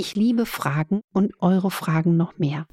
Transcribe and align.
Ich 0.00 0.14
liebe 0.14 0.46
Fragen 0.46 1.02
und 1.12 1.32
eure 1.42 1.72
Fragen 1.72 2.16
noch 2.16 2.38
mehr. 2.38 2.68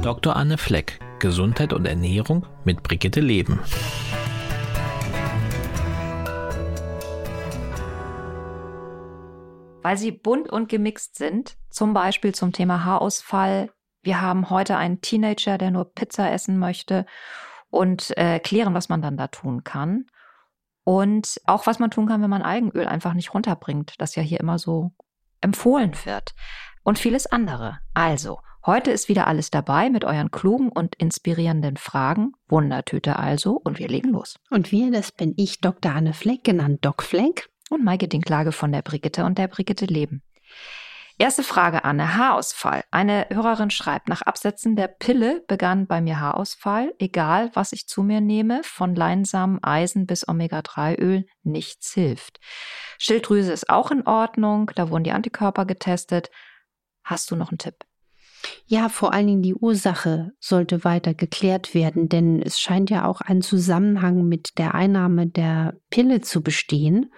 Dr. 0.00 0.34
Anne 0.34 0.56
Fleck, 0.56 1.00
Gesundheit 1.18 1.74
und 1.74 1.84
Ernährung 1.84 2.46
mit 2.64 2.82
Brigitte 2.82 3.20
Leben. 3.20 3.60
Weil 9.82 9.98
sie 9.98 10.12
bunt 10.12 10.48
und 10.48 10.70
gemixt 10.70 11.16
sind, 11.16 11.58
zum 11.68 11.92
Beispiel 11.92 12.34
zum 12.34 12.52
Thema 12.52 12.86
Haarausfall. 12.86 13.70
Wir 14.02 14.22
haben 14.22 14.48
heute 14.48 14.78
einen 14.78 15.02
Teenager, 15.02 15.58
der 15.58 15.70
nur 15.70 15.92
Pizza 15.92 16.32
essen 16.32 16.58
möchte 16.58 17.04
und 17.72 18.16
äh, 18.16 18.38
klären, 18.38 18.74
was 18.74 18.88
man 18.88 19.02
dann 19.02 19.16
da 19.16 19.26
tun 19.28 19.64
kann. 19.64 20.06
Und 20.84 21.40
auch 21.46 21.66
was 21.66 21.78
man 21.78 21.90
tun 21.90 22.06
kann, 22.06 22.22
wenn 22.22 22.30
man 22.30 22.42
Algenöl 22.42 22.86
einfach 22.86 23.14
nicht 23.14 23.34
runterbringt, 23.34 23.94
das 23.98 24.14
ja 24.14 24.22
hier 24.22 24.40
immer 24.40 24.58
so 24.58 24.92
empfohlen 25.40 25.92
wird. 26.04 26.34
Und 26.84 26.98
vieles 26.98 27.26
andere. 27.26 27.78
Also, 27.94 28.38
Heute 28.64 28.92
ist 28.92 29.08
wieder 29.08 29.26
alles 29.26 29.50
dabei 29.50 29.90
mit 29.90 30.04
euren 30.04 30.30
klugen 30.30 30.68
und 30.68 30.94
inspirierenden 30.94 31.76
Fragen. 31.76 32.34
Wundertüte 32.48 33.18
also 33.18 33.54
und 33.54 33.80
wir 33.80 33.88
legen 33.88 34.10
los. 34.10 34.36
Und 34.50 34.70
wir, 34.70 34.92
das 34.92 35.10
bin 35.10 35.34
ich, 35.36 35.60
Dr. 35.60 35.90
Anne 35.90 36.14
Fleck, 36.14 36.44
genannt 36.44 36.84
Doc 36.84 37.02
Fleck. 37.02 37.50
Und 37.70 37.82
Maike 37.82 38.06
Dinklage 38.06 38.52
von 38.52 38.70
der 38.70 38.82
Brigitte 38.82 39.24
und 39.24 39.36
der 39.36 39.48
Brigitte 39.48 39.86
Leben. 39.86 40.22
Erste 41.18 41.42
Frage, 41.42 41.84
Anne. 41.84 42.16
Haarausfall. 42.16 42.84
Eine 42.90 43.26
Hörerin 43.30 43.70
schreibt, 43.70 44.08
nach 44.08 44.22
Absetzen 44.22 44.76
der 44.76 44.88
Pille 44.88 45.44
begann 45.46 45.86
bei 45.86 46.00
mir 46.00 46.20
Haarausfall. 46.20 46.94
Egal, 46.98 47.50
was 47.54 47.72
ich 47.72 47.86
zu 47.86 48.02
mir 48.02 48.20
nehme, 48.20 48.62
von 48.64 48.94
Leinsamen, 48.94 49.62
Eisen 49.62 50.06
bis 50.06 50.26
Omega-3-Öl, 50.26 51.26
nichts 51.42 51.92
hilft. 51.92 52.40
Schilddrüse 52.98 53.52
ist 53.52 53.68
auch 53.68 53.90
in 53.90 54.06
Ordnung. 54.06 54.70
Da 54.74 54.90
wurden 54.90 55.04
die 55.04 55.12
Antikörper 55.12 55.64
getestet. 55.66 56.30
Hast 57.04 57.30
du 57.30 57.36
noch 57.36 57.50
einen 57.50 57.58
Tipp? 57.58 57.76
Ja, 58.66 58.88
vor 58.88 59.12
allen 59.12 59.26
Dingen 59.26 59.42
die 59.42 59.54
Ursache 59.54 60.32
sollte 60.40 60.84
weiter 60.84 61.14
geklärt 61.14 61.74
werden, 61.74 62.08
denn 62.08 62.42
es 62.42 62.58
scheint 62.58 62.90
ja 62.90 63.06
auch 63.06 63.20
ein 63.20 63.42
Zusammenhang 63.42 64.26
mit 64.26 64.58
der 64.58 64.74
Einnahme 64.74 65.26
der 65.26 65.76
Pille 65.90 66.20
zu 66.20 66.42
bestehen. 66.42 67.12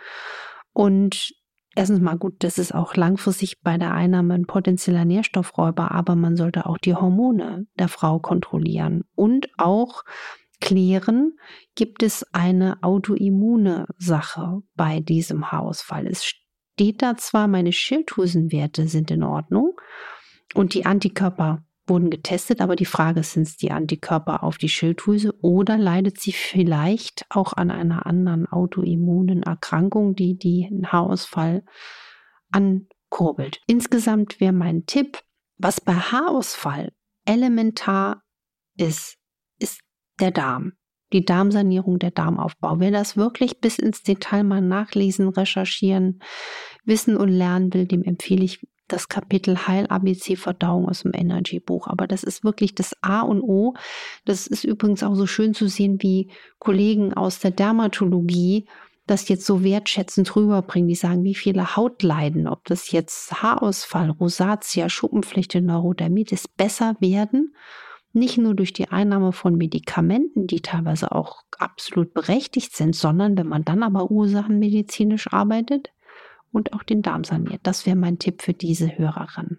Und 0.73 1.33
erstens 1.75 2.01
mal 2.01 2.17
gut, 2.17 2.37
das 2.41 2.59
ist 2.59 2.75
auch 2.75 2.95
langfristig 2.95 3.61
bei 3.63 3.79
der 3.79 3.93
Einnahme 3.93 4.35
ein 4.35 4.47
potenzieller 4.47 5.05
Nährstoffräuber, 5.05 5.91
aber 5.91 6.17
man 6.17 6.37
sollte 6.37 6.67
auch 6.67 6.79
die 6.79 6.95
Hormone 6.95 7.67
der 7.79 7.89
Frau 7.89 8.19
kontrollieren 8.19 9.05
und 9.15 9.49
auch 9.59 10.05
klären, 10.61 11.33
gibt 11.75 12.03
es 12.03 12.25
eine 12.33 12.83
autoimmune 12.83 13.87
Sache 13.99 14.63
bei 14.77 15.01
diesem 15.01 15.51
Haarausfall. 15.51 16.07
Es 16.07 16.25
steht 16.25 17.03
da 17.03 17.17
zwar, 17.17 17.49
meine 17.49 17.73
Schilddrüsenwerte 17.73 18.89
sind 18.89 19.11
in 19.11 19.23
Ordnung, 19.23 19.75
und 20.55 20.75
die 20.75 20.87
Antikörper 20.87 21.65
wurden 21.87 22.11
getestet, 22.11 22.61
aber 22.61 22.77
die 22.77 22.87
Frage 22.87 23.21
ist, 23.21 23.33
sind 23.33 23.47
es 23.47 23.57
die 23.57 23.71
Antikörper 23.71 24.43
auf 24.43 24.59
die 24.59 24.69
Schilddrüse 24.69 25.35
oder 25.43 25.77
leidet 25.77 26.19
sie 26.21 26.33
vielleicht 26.33 27.27
auch 27.29 27.53
an 27.53 27.71
einer 27.71 28.07
anderen 28.07 28.47
autoimmunen 28.47 29.43
Erkrankung, 29.43 30.15
die 30.15 30.39
den 30.39 30.91
Haarausfall 30.91 31.65
ankurbelt. 32.51 33.61
Insgesamt 33.67 34.41
wäre 34.41 34.53
mein 34.53 34.87
Tipp, 34.87 35.23
was 35.59 35.81
bei 35.81 35.95
Haarausfall 35.95 36.93
elementar 37.27 38.23
ist, 38.77 39.17
ist 39.59 39.81
der 40.21 40.31
Darm. 40.31 40.73
Die 41.13 41.25
Darmsanierung, 41.25 41.99
der 42.01 42.11
Darmaufbau. 42.11 42.81
Wer 42.81 42.91
das 42.91 43.17
wirklich 43.17 43.61
bis 43.61 43.79
ins 43.79 44.03
Detail 44.03 44.43
mal 44.43 44.61
nachlesen, 44.61 45.29
recherchieren, 45.29 46.21
wissen 46.85 47.17
und 47.17 47.29
lernen 47.29 47.73
will, 47.73 47.87
dem 47.87 48.03
empfehle 48.03 48.45
ich 48.45 48.67
das 48.89 49.09
Kapitel 49.09 49.67
Heil 49.67 49.87
ABC 49.87 50.37
Verdauung 50.37 50.89
aus 50.89 51.03
dem 51.03 51.13
Energy 51.15 51.61
Buch. 51.61 51.87
Aber 51.87 52.07
das 52.07 52.23
ist 52.23 52.45
wirklich 52.45 52.75
das 52.75 52.95
A 53.03 53.21
und 53.21 53.41
O. 53.41 53.75
Das 54.25 54.47
ist 54.47 54.65
übrigens 54.65 55.03
auch 55.03 55.15
so 55.15 55.27
schön 55.27 55.55
zu 55.55 55.69
sehen, 55.69 55.99
wie 56.01 56.31
Kollegen 56.59 57.15
aus 57.15 57.39
der 57.39 57.51
Dermatologie 57.51 58.67
das 59.07 59.29
jetzt 59.29 59.45
so 59.45 59.63
wertschätzend 59.63 60.35
rüberbringen. 60.35 60.89
Die 60.89 60.95
sagen, 60.95 61.25
wie 61.25 61.35
viele 61.35 61.77
Hautleiden, 61.77 62.47
ob 62.47 62.65
das 62.65 62.91
jetzt 62.91 63.43
Haarausfall, 63.43 64.11
Rosatia, 64.11 64.89
Schuppenflechte, 64.89 65.61
Neurodermitis 65.61 66.49
besser 66.49 66.97
werden. 67.01 67.55
Nicht 68.13 68.39
nur 68.39 68.55
durch 68.55 68.73
die 68.73 68.89
Einnahme 68.89 69.33
von 69.33 69.57
Medikamenten, 69.57 70.47
die 70.47 70.61
teilweise 70.61 71.11
auch 71.13 71.43
absolut 71.59 72.15
berechtigt 72.15 72.75
sind, 72.77 72.95
sondern 72.95 73.37
wenn 73.37 73.49
man 73.49 73.65
dann 73.65 73.83
aber 73.83 74.11
ursachenmedizinisch 74.11 75.33
arbeitet, 75.33 75.91
und 76.55 76.73
auch 76.73 76.83
den 76.83 77.03
Darm 77.03 77.25
saniert. 77.25 77.61
Das 77.65 77.87
wäre 77.87 77.97
mein 77.97 78.19
Tipp 78.19 78.43
für 78.43 78.55
diese 78.55 78.97
Hörerin. 78.97 79.59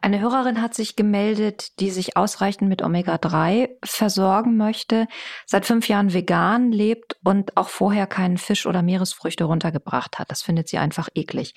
Eine 0.00 0.20
Hörerin 0.20 0.62
hat 0.62 0.74
sich 0.74 0.94
gemeldet, 0.94 1.80
die 1.80 1.90
sich 1.90 2.16
ausreichend 2.16 2.68
mit 2.68 2.82
Omega-3 2.82 3.70
versorgen 3.84 4.56
möchte, 4.56 5.08
seit 5.44 5.66
fünf 5.66 5.88
Jahren 5.88 6.12
vegan 6.12 6.70
lebt 6.70 7.16
und 7.24 7.56
auch 7.56 7.68
vorher 7.68 8.06
keinen 8.06 8.38
Fisch 8.38 8.66
oder 8.66 8.82
Meeresfrüchte 8.82 9.44
runtergebracht 9.44 10.18
hat. 10.18 10.30
Das 10.30 10.42
findet 10.42 10.68
sie 10.68 10.78
einfach 10.78 11.08
eklig. 11.14 11.54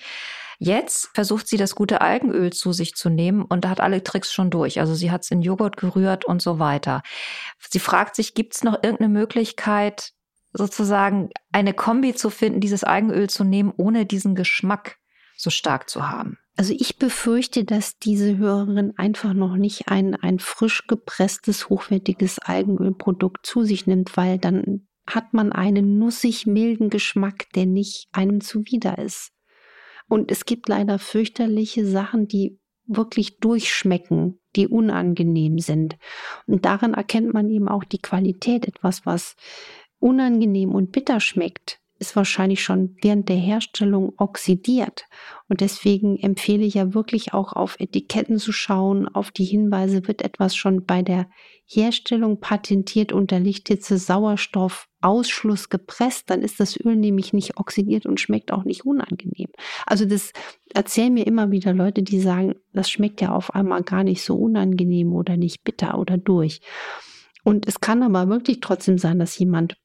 Jetzt 0.58 1.10
versucht 1.14 1.48
sie 1.48 1.56
das 1.56 1.74
gute 1.74 2.00
Algenöl 2.00 2.52
zu 2.52 2.72
sich 2.72 2.94
zu 2.94 3.08
nehmen 3.08 3.44
und 3.44 3.66
hat 3.66 3.80
alle 3.80 4.02
Tricks 4.02 4.32
schon 4.32 4.50
durch. 4.50 4.80
Also 4.80 4.94
sie 4.94 5.10
hat 5.10 5.22
es 5.22 5.30
in 5.30 5.40
Joghurt 5.40 5.76
gerührt 5.76 6.24
und 6.24 6.42
so 6.42 6.58
weiter. 6.58 7.02
Sie 7.70 7.78
fragt 7.78 8.16
sich, 8.16 8.34
gibt 8.34 8.56
es 8.56 8.64
noch 8.64 8.74
irgendeine 8.74 9.08
Möglichkeit, 9.08 10.12
sozusagen 10.52 11.30
eine 11.52 11.74
Kombi 11.74 12.14
zu 12.14 12.30
finden, 12.30 12.60
dieses 12.60 12.84
Algenöl 12.84 13.30
zu 13.30 13.44
nehmen, 13.44 13.72
ohne 13.76 14.06
diesen 14.06 14.34
Geschmack 14.34 14.98
so 15.36 15.50
stark 15.50 15.88
zu 15.88 16.08
haben. 16.08 16.38
Also 16.56 16.74
ich 16.78 16.98
befürchte, 16.98 17.64
dass 17.64 17.98
diese 17.98 18.36
Hörerin 18.36 18.92
einfach 18.96 19.32
noch 19.32 19.56
nicht 19.56 19.88
ein, 19.88 20.14
ein 20.14 20.38
frisch 20.38 20.86
gepresstes, 20.86 21.70
hochwertiges 21.70 22.38
Algenölprodukt 22.38 23.46
zu 23.46 23.62
sich 23.62 23.86
nimmt, 23.86 24.16
weil 24.16 24.38
dann 24.38 24.86
hat 25.06 25.32
man 25.32 25.52
einen 25.52 25.98
nussig 25.98 26.46
milden 26.46 26.90
Geschmack, 26.90 27.50
der 27.54 27.66
nicht 27.66 28.08
einem 28.12 28.40
zuwider 28.40 28.98
ist. 28.98 29.32
Und 30.08 30.30
es 30.30 30.44
gibt 30.44 30.68
leider 30.68 30.98
fürchterliche 30.98 31.86
Sachen, 31.86 32.28
die 32.28 32.60
wirklich 32.86 33.38
durchschmecken, 33.38 34.40
die 34.56 34.66
unangenehm 34.66 35.58
sind. 35.58 35.96
Und 36.46 36.64
daran 36.64 36.94
erkennt 36.94 37.32
man 37.32 37.48
eben 37.48 37.68
auch 37.68 37.84
die 37.84 38.00
Qualität, 38.00 38.66
etwas, 38.66 39.06
was 39.06 39.36
unangenehm 40.00 40.74
und 40.74 40.92
bitter 40.92 41.20
schmeckt, 41.20 41.80
ist 42.00 42.16
wahrscheinlich 42.16 42.62
schon 42.62 42.96
während 43.02 43.28
der 43.28 43.36
Herstellung 43.36 44.14
oxidiert. 44.16 45.04
Und 45.48 45.60
deswegen 45.60 46.16
empfehle 46.16 46.64
ich 46.64 46.74
ja 46.74 46.94
wirklich 46.94 47.34
auch 47.34 47.52
auf 47.52 47.78
Etiketten 47.78 48.38
zu 48.38 48.52
schauen, 48.52 49.06
auf 49.06 49.30
die 49.30 49.44
Hinweise, 49.44 50.08
wird 50.08 50.22
etwas 50.22 50.56
schon 50.56 50.86
bei 50.86 51.02
der 51.02 51.28
Herstellung 51.66 52.40
patentiert 52.40 53.12
unter 53.12 53.38
Lichthitze 53.38 53.98
Sauerstoff 53.98 54.88
Ausschluss 55.02 55.68
gepresst, 55.68 56.28
dann 56.30 56.42
ist 56.42 56.58
das 56.58 56.78
Öl 56.78 56.96
nämlich 56.96 57.32
nicht 57.32 57.58
oxidiert 57.58 58.06
und 58.06 58.18
schmeckt 58.18 58.50
auch 58.50 58.64
nicht 58.64 58.84
unangenehm. 58.84 59.48
Also 59.86 60.04
das 60.04 60.32
erzählen 60.74 61.12
mir 61.12 61.26
immer 61.26 61.50
wieder 61.50 61.72
Leute, 61.72 62.02
die 62.02 62.20
sagen, 62.20 62.54
das 62.72 62.90
schmeckt 62.90 63.20
ja 63.20 63.34
auf 63.34 63.54
einmal 63.54 63.82
gar 63.82 64.04
nicht 64.04 64.22
so 64.22 64.36
unangenehm 64.36 65.12
oder 65.12 65.36
nicht 65.36 65.64
bitter 65.64 65.98
oder 65.98 66.18
durch. 66.18 66.60
Und 67.44 67.66
es 67.66 67.80
kann 67.80 68.02
aber 68.02 68.28
wirklich 68.28 68.60
trotzdem 68.60 68.98
sein, 68.98 69.18
dass 69.18 69.38
jemand 69.38 69.76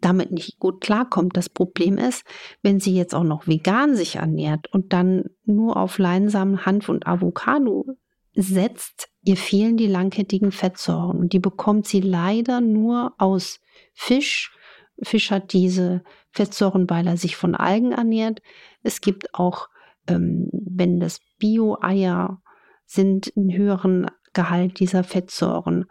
damit 0.00 0.30
nicht 0.30 0.58
gut 0.58 0.80
klarkommt. 0.80 1.36
Das 1.36 1.48
Problem 1.48 1.98
ist, 1.98 2.24
wenn 2.62 2.80
sie 2.80 2.94
jetzt 2.94 3.14
auch 3.14 3.24
noch 3.24 3.46
vegan 3.46 3.96
sich 3.96 4.16
ernährt 4.16 4.72
und 4.72 4.92
dann 4.92 5.24
nur 5.44 5.76
auf 5.76 5.98
Leinsamen, 5.98 6.64
Hanf 6.66 6.88
und 6.88 7.06
Avocado 7.06 7.86
setzt, 8.34 9.08
ihr 9.22 9.36
fehlen 9.36 9.76
die 9.76 9.86
langkettigen 9.86 10.52
Fettsäuren 10.52 11.18
und 11.18 11.32
die 11.32 11.38
bekommt 11.38 11.86
sie 11.86 12.00
leider 12.00 12.60
nur 12.60 13.14
aus 13.18 13.60
Fisch. 13.92 14.56
Fisch 15.02 15.30
hat 15.30 15.52
diese 15.52 16.02
Fettsäuren, 16.30 16.88
weil 16.88 17.06
er 17.06 17.16
sich 17.16 17.36
von 17.36 17.54
Algen 17.54 17.92
ernährt. 17.92 18.40
Es 18.82 19.00
gibt 19.00 19.34
auch, 19.34 19.68
ähm, 20.06 20.48
wenn 20.52 21.00
das 21.00 21.20
Bio-Eier 21.38 22.40
sind, 22.86 23.32
einen 23.36 23.52
höheren 23.52 24.10
Gehalt 24.32 24.78
dieser 24.78 25.04
Fettsäuren. 25.04 25.86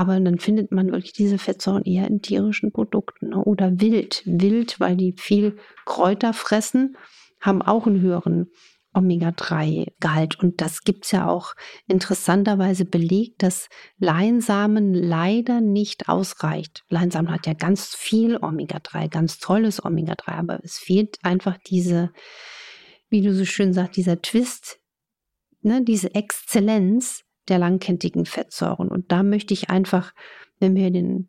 Aber 0.00 0.18
dann 0.18 0.38
findet 0.38 0.72
man 0.72 0.92
wirklich 0.92 1.12
diese 1.12 1.36
Fettsäuren 1.36 1.82
eher 1.82 2.06
in 2.06 2.22
tierischen 2.22 2.72
Produkten 2.72 3.28
ne? 3.28 3.44
oder 3.44 3.82
wild. 3.82 4.22
Wild, 4.24 4.80
weil 4.80 4.96
die 4.96 5.12
viel 5.18 5.58
Kräuter 5.84 6.32
fressen, 6.32 6.96
haben 7.38 7.60
auch 7.60 7.86
einen 7.86 8.00
höheren 8.00 8.46
Omega-3-Gehalt. 8.94 10.40
Und 10.40 10.62
das 10.62 10.84
gibt 10.84 11.04
es 11.04 11.10
ja 11.10 11.28
auch 11.28 11.52
interessanterweise 11.86 12.86
belegt, 12.86 13.42
dass 13.42 13.68
Leinsamen 13.98 14.94
leider 14.94 15.60
nicht 15.60 16.08
ausreicht. 16.08 16.82
Leinsamen 16.88 17.30
hat 17.30 17.46
ja 17.46 17.52
ganz 17.52 17.94
viel 17.94 18.38
Omega-3, 18.38 19.10
ganz 19.10 19.38
tolles 19.38 19.84
Omega-3, 19.84 20.32
aber 20.32 20.64
es 20.64 20.78
fehlt 20.78 21.18
einfach 21.22 21.58
diese, 21.66 22.10
wie 23.10 23.20
du 23.20 23.34
so 23.34 23.44
schön 23.44 23.74
sagst, 23.74 23.98
dieser 23.98 24.22
Twist, 24.22 24.78
ne, 25.60 25.84
diese 25.84 26.14
Exzellenz, 26.14 27.26
der 27.50 27.58
langkettigen 27.58 28.24
Fettsäuren. 28.24 28.88
Und 28.88 29.12
da 29.12 29.22
möchte 29.22 29.52
ich 29.52 29.70
einfach, 29.70 30.12
wenn 30.58 30.74
wir 30.74 30.90
den 30.90 31.28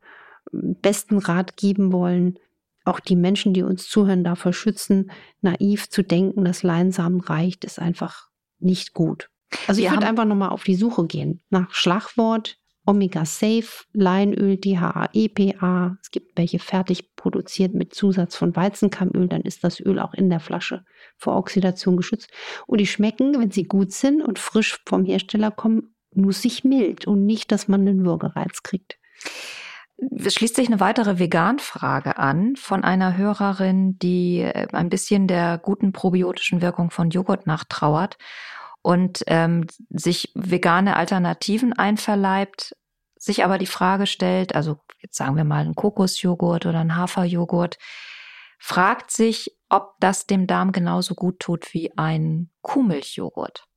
besten 0.52 1.18
Rat 1.18 1.58
geben 1.58 1.92
wollen, 1.92 2.40
auch 2.84 3.00
die 3.00 3.16
Menschen, 3.16 3.54
die 3.54 3.64
uns 3.64 3.88
zuhören, 3.88 4.24
davor 4.24 4.54
schützen, 4.54 5.12
naiv 5.42 5.90
zu 5.90 6.04
denken, 6.04 6.46
dass 6.46 6.64
Leinsamen 6.64 7.22
reicht, 7.22 7.64
ist 7.64 7.80
einfach 7.80 8.30
nicht 8.60 8.94
gut. 8.94 9.30
Also 9.68 9.82
ich 9.82 9.92
würde 9.92 10.08
einfach 10.08 10.26
nochmal 10.26 10.50
auf 10.50 10.64
die 10.64 10.76
Suche 10.76 11.06
gehen 11.06 11.42
nach 11.50 11.74
Schlagwort 11.74 12.58
Omega 12.86 13.26
Safe, 13.26 13.86
Leinöl, 13.94 14.58
DHA, 14.58 15.10
EPA. 15.14 15.98
Es 16.02 16.10
gibt 16.10 16.38
welche 16.38 16.58
fertig 16.58 17.16
produziert 17.16 17.76
mit 17.76 17.94
Zusatz 17.94 18.36
von 18.36 18.56
Weizenkeimöl, 18.56 19.28
dann 19.28 19.42
ist 19.42 19.64
das 19.64 19.80
Öl 19.80 20.00
auch 20.00 20.14
in 20.14 20.30
der 20.30 20.40
Flasche 20.40 20.84
vor 21.16 21.38
Oxidation 21.38 21.96
geschützt. 21.96 22.32
Und 22.66 22.80
die 22.80 22.88
schmecken, 22.88 23.40
wenn 23.40 23.52
sie 23.52 23.64
gut 23.64 23.92
sind 23.92 24.22
und 24.22 24.40
frisch 24.40 24.80
vom 24.88 25.06
Hersteller 25.06 25.52
kommen, 25.52 25.91
nussig 26.14 26.64
mild 26.64 27.08
und 27.08 27.26
nicht, 27.26 27.52
dass 27.52 27.68
man 27.68 27.82
einen 27.82 28.06
Würgereiz 28.06 28.64
kriegt. 28.64 28.98
Es 29.98 30.34
schließt 30.34 30.56
sich 30.56 30.68
eine 30.68 30.80
weitere 30.80 31.20
Vegan-Frage 31.20 32.18
an 32.18 32.56
von 32.56 32.84
einer 32.84 33.18
Hörerin, 33.18 34.00
die 34.00 34.40
äh, 34.40 34.68
ein 34.72 34.90
bisschen 34.90 35.28
der 35.28 35.60
guten 35.60 35.92
probiotischen 35.92 36.62
Wirkung 36.62 36.90
von 36.90 37.12
Joghurt 37.12 37.46
nachtrauert 37.46 38.18
und 38.82 39.24
ähm, 39.28 39.68
sich 39.90 40.32
vegane 40.34 40.96
Alternativen 40.96 41.74
einverleibt, 41.74 42.76
sich 43.16 43.44
aber 43.46 43.60
die 43.60 43.68
Frage 43.68 44.08
stellt, 44.08 44.56
also 44.56 44.80
jetzt 45.00 45.18
sagen 45.18 45.36
wir 45.36 45.44
mal 45.44 45.64
ein 45.64 45.76
Kokosjoghurt 45.76 46.66
oder 46.66 46.80
ein 46.80 46.96
Haferjoghurt, 46.96 47.78
fragt 48.58 49.12
sich, 49.12 49.56
ob 49.70 49.96
das 50.00 50.26
dem 50.26 50.48
Darm 50.48 50.72
genauso 50.72 51.14
gut 51.14 51.40
tut 51.40 51.74
wie 51.74 51.96
ein 51.98 52.50
Kuhmilchjoghurt. 52.62 53.68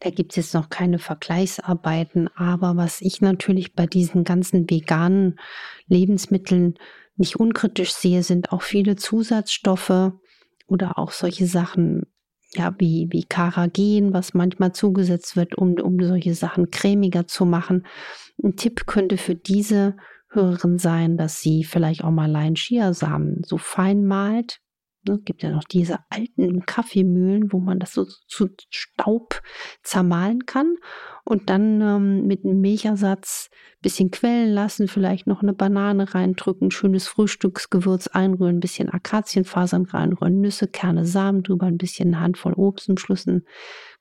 Da 0.00 0.10
gibt 0.10 0.32
es 0.32 0.36
jetzt 0.36 0.54
noch 0.54 0.68
keine 0.68 0.98
Vergleichsarbeiten, 0.98 2.28
aber 2.34 2.76
was 2.76 3.00
ich 3.00 3.20
natürlich 3.20 3.74
bei 3.74 3.86
diesen 3.86 4.24
ganzen 4.24 4.68
veganen 4.68 5.38
Lebensmitteln 5.86 6.74
nicht 7.16 7.36
unkritisch 7.36 7.92
sehe, 7.92 8.22
sind 8.22 8.52
auch 8.52 8.62
viele 8.62 8.96
Zusatzstoffe 8.96 10.12
oder 10.66 10.98
auch 10.98 11.12
solche 11.12 11.46
Sachen, 11.46 12.06
ja, 12.54 12.74
wie, 12.78 13.08
wie 13.10 13.24
Karagen, 13.24 14.12
was 14.12 14.34
manchmal 14.34 14.72
zugesetzt 14.72 15.36
wird, 15.36 15.56
um, 15.56 15.74
um 15.74 16.00
solche 16.00 16.34
Sachen 16.34 16.70
cremiger 16.70 17.26
zu 17.26 17.44
machen. 17.44 17.86
Ein 18.42 18.56
Tipp 18.56 18.86
könnte 18.86 19.16
für 19.16 19.34
diese 19.34 19.96
Hörerin 20.30 20.78
sein, 20.78 21.16
dass 21.16 21.40
sie 21.40 21.64
vielleicht 21.64 22.04
auch 22.04 22.10
mal 22.10 22.30
Lein-Chiasamen 22.30 23.42
so 23.44 23.58
fein 23.58 24.04
malt, 24.04 24.60
es 25.04 25.10
ne, 25.10 25.18
gibt 25.24 25.42
ja 25.42 25.50
noch 25.50 25.64
diese 25.64 25.98
alten 26.10 26.64
Kaffeemühlen, 26.64 27.52
wo 27.52 27.58
man 27.58 27.78
das 27.78 27.92
so 27.92 28.04
zu 28.04 28.48
Staub 28.70 29.42
zermahlen 29.82 30.46
kann 30.46 30.76
und 31.24 31.50
dann 31.50 31.80
ähm, 31.80 32.26
mit 32.26 32.44
einem 32.44 32.60
Milchersatz 32.60 33.50
bisschen 33.80 34.12
quellen 34.12 34.52
lassen, 34.54 34.86
vielleicht 34.86 35.26
noch 35.26 35.42
eine 35.42 35.52
Banane 35.52 36.14
reindrücken, 36.14 36.70
schönes 36.70 37.08
Frühstücksgewürz 37.08 38.06
einrühren, 38.06 38.60
bisschen 38.60 38.88
Akazienfasern 38.88 39.86
reinrühren, 39.86 40.40
Nüsse, 40.40 40.68
Kerne, 40.68 41.04
Samen 41.04 41.42
drüber, 41.42 41.66
ein 41.66 41.78
bisschen 41.78 42.14
eine 42.14 42.20
Handvoll 42.20 42.54
Obst, 42.54 42.86
zum 42.86 42.96
Schluss 42.96 43.26
ein 43.26 43.42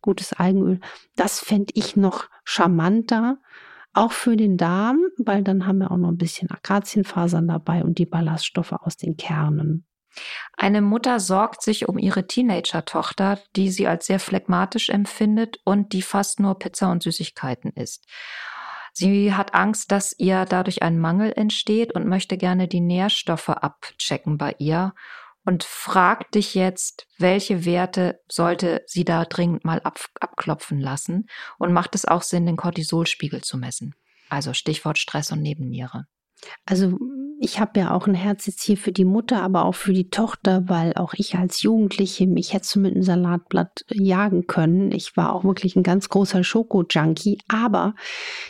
gutes 0.01 0.33
Algenöl. 0.33 0.79
Das 1.15 1.39
fände 1.39 1.73
ich 1.75 1.95
noch 1.95 2.29
charmanter, 2.43 3.39
auch 3.93 4.11
für 4.11 4.37
den 4.37 4.57
Darm, 4.57 4.99
weil 5.17 5.43
dann 5.43 5.65
haben 5.65 5.79
wir 5.79 5.91
auch 5.91 5.97
noch 5.97 6.09
ein 6.09 6.17
bisschen 6.17 6.49
Akazienfasern 6.49 7.47
dabei 7.47 7.83
und 7.83 7.97
die 7.97 8.05
Ballaststoffe 8.05 8.73
aus 8.73 8.97
den 8.97 9.17
Kernen. 9.17 9.85
Eine 10.57 10.81
Mutter 10.81 11.19
sorgt 11.19 11.61
sich 11.61 11.87
um 11.87 11.97
ihre 11.97 12.27
Teenager-Tochter, 12.27 13.39
die 13.55 13.69
sie 13.69 13.87
als 13.87 14.05
sehr 14.05 14.19
phlegmatisch 14.19 14.89
empfindet 14.89 15.59
und 15.63 15.93
die 15.93 16.01
fast 16.01 16.39
nur 16.39 16.59
Pizza 16.59 16.91
und 16.91 17.03
Süßigkeiten 17.03 17.71
isst. 17.71 18.05
Sie 18.93 19.33
hat 19.33 19.53
Angst, 19.53 19.91
dass 19.91 20.13
ihr 20.17 20.45
dadurch 20.45 20.83
ein 20.83 20.99
Mangel 20.99 21.31
entsteht 21.35 21.93
und 21.95 22.07
möchte 22.07 22.37
gerne 22.37 22.67
die 22.67 22.81
Nährstoffe 22.81 23.49
abchecken 23.49 24.37
bei 24.37 24.55
ihr 24.59 24.93
und 25.45 25.63
fragt 25.63 26.35
dich 26.35 26.55
jetzt, 26.55 27.07
welche 27.17 27.65
Werte 27.65 28.19
sollte 28.27 28.83
sie 28.85 29.05
da 29.05 29.25
dringend 29.25 29.65
mal 29.65 29.79
ab, 29.81 29.99
abklopfen 30.19 30.79
lassen 30.79 31.27
und 31.57 31.73
macht 31.73 31.95
es 31.95 32.05
auch 32.05 32.21
Sinn, 32.21 32.45
den 32.45 32.57
Cortisolspiegel 32.57 33.41
zu 33.41 33.57
messen? 33.57 33.95
Also 34.29 34.53
Stichwort 34.53 34.97
Stress 34.97 35.31
und 35.31 35.41
Nebenniere. 35.41 36.05
Also 36.65 36.97
ich 37.43 37.59
habe 37.59 37.79
ja 37.79 37.93
auch 37.93 38.05
ein 38.05 38.13
Herz 38.13 38.45
jetzt 38.45 38.61
hier 38.61 38.77
für 38.77 38.91
die 38.91 39.03
Mutter, 39.03 39.41
aber 39.41 39.65
auch 39.65 39.73
für 39.73 39.93
die 39.93 40.11
Tochter, 40.11 40.69
weil 40.69 40.93
auch 40.93 41.15
ich 41.15 41.35
als 41.35 41.63
Jugendliche 41.63 42.27
mich 42.27 42.53
hätte 42.53 42.79
mit 42.79 42.93
einem 42.93 43.01
Salatblatt 43.01 43.83
jagen 43.89 44.45
können. 44.45 44.91
Ich 44.91 45.17
war 45.17 45.33
auch 45.33 45.43
wirklich 45.43 45.75
ein 45.75 45.81
ganz 45.81 46.09
großer 46.09 46.43
Schoko-Junkie. 46.43 47.39
Aber 47.47 47.95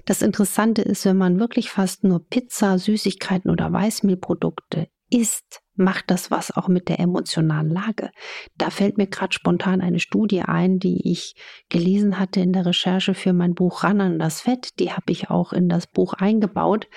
das 0.06 0.22
Interessante 0.22 0.82
ist, 0.82 1.06
wenn 1.06 1.18
man 1.18 1.40
wirklich 1.40 1.70
fast 1.70 2.04
nur 2.04 2.28
Pizza, 2.28 2.78
Süßigkeiten 2.78 3.50
oder 3.50 3.72
Weißmehlprodukte 3.72 4.90
isst, 5.10 5.62
macht 5.76 6.12
das 6.12 6.30
was 6.30 6.52
auch 6.52 6.68
mit 6.68 6.90
der 6.90 7.00
emotionalen 7.00 7.70
Lage. 7.70 8.12
Da 8.58 8.70
fällt 8.70 8.98
mir 8.98 9.08
gerade 9.08 9.34
spontan 9.34 9.80
eine 9.80 10.00
Studie 10.00 10.42
ein, 10.42 10.80
die 10.80 11.10
ich 11.10 11.36
gelesen 11.70 12.20
hatte 12.20 12.42
in 12.42 12.52
der 12.52 12.66
Recherche 12.66 13.14
für 13.14 13.32
mein 13.32 13.54
Buch 13.54 13.86
Ran 13.86 14.02
an 14.02 14.20
das 14.20 14.42
Fett. 14.42 14.80
Die 14.80 14.92
habe 14.92 15.12
ich 15.12 15.30
auch 15.30 15.54
in 15.54 15.70
das 15.70 15.88
Buch 15.88 16.14
eingebaut. 16.14 16.88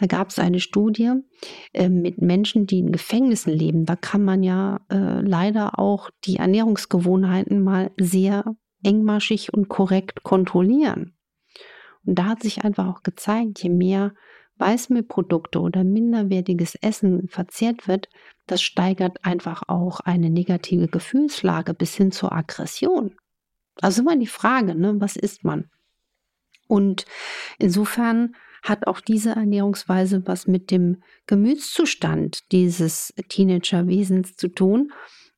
Da 0.00 0.06
gab 0.06 0.30
es 0.30 0.38
eine 0.38 0.60
Studie 0.60 1.12
äh, 1.74 1.90
mit 1.90 2.22
Menschen, 2.22 2.66
die 2.66 2.78
in 2.78 2.90
Gefängnissen 2.90 3.52
leben. 3.52 3.84
Da 3.84 3.96
kann 3.96 4.24
man 4.24 4.42
ja 4.42 4.80
äh, 4.90 5.20
leider 5.20 5.78
auch 5.78 6.08
die 6.24 6.36
Ernährungsgewohnheiten 6.36 7.62
mal 7.62 7.90
sehr 7.98 8.56
engmaschig 8.82 9.52
und 9.52 9.68
korrekt 9.68 10.22
kontrollieren. 10.22 11.12
Und 12.06 12.18
da 12.18 12.24
hat 12.24 12.42
sich 12.42 12.64
einfach 12.64 12.86
auch 12.86 13.02
gezeigt, 13.02 13.62
je 13.62 13.68
mehr 13.68 14.14
Weißmehlprodukte 14.56 15.60
oder 15.60 15.84
minderwertiges 15.84 16.76
Essen 16.76 17.28
verzehrt 17.28 17.86
wird, 17.86 18.08
das 18.46 18.62
steigert 18.62 19.22
einfach 19.22 19.64
auch 19.68 20.00
eine 20.00 20.30
negative 20.30 20.88
Gefühlslage 20.88 21.74
bis 21.74 21.94
hin 21.94 22.10
zur 22.10 22.32
Aggression. 22.32 23.16
Also 23.82 24.00
immer 24.00 24.16
die 24.16 24.26
Frage, 24.26 24.74
ne, 24.74 24.94
was 24.98 25.16
isst 25.16 25.44
man? 25.44 25.68
Und 26.68 27.04
insofern 27.58 28.34
hat 28.62 28.86
auch 28.86 29.00
diese 29.00 29.30
Ernährungsweise 29.30 30.22
was 30.26 30.46
mit 30.46 30.70
dem 30.70 31.02
Gemütszustand 31.26 32.52
dieses 32.52 33.14
Teenagerwesens 33.28 34.36
zu 34.36 34.48
tun. 34.48 34.92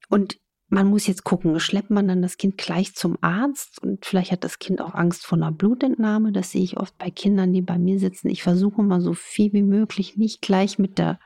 Und 0.08 0.38
man 0.72 0.86
muss 0.86 1.06
jetzt 1.06 1.24
gucken, 1.24 1.60
schleppt 1.60 1.90
man 1.90 2.08
dann 2.08 2.22
das 2.22 2.38
Kind 2.38 2.56
gleich 2.56 2.94
zum 2.94 3.18
Arzt 3.20 3.82
und 3.82 4.06
vielleicht 4.06 4.32
hat 4.32 4.42
das 4.42 4.58
Kind 4.58 4.80
auch 4.80 4.94
Angst 4.94 5.26
vor 5.26 5.36
einer 5.36 5.52
Blutentnahme. 5.52 6.32
Das 6.32 6.50
sehe 6.50 6.62
ich 6.62 6.78
oft 6.78 6.96
bei 6.96 7.10
Kindern, 7.10 7.52
die 7.52 7.60
bei 7.60 7.78
mir 7.78 7.98
sitzen. 7.98 8.30
Ich 8.30 8.42
versuche 8.42 8.82
mal 8.82 9.02
so 9.02 9.12
viel 9.12 9.52
wie 9.52 9.62
möglich 9.62 10.16
nicht 10.16 10.40
gleich 10.40 10.78
mit 10.78 10.96
der 10.96 11.20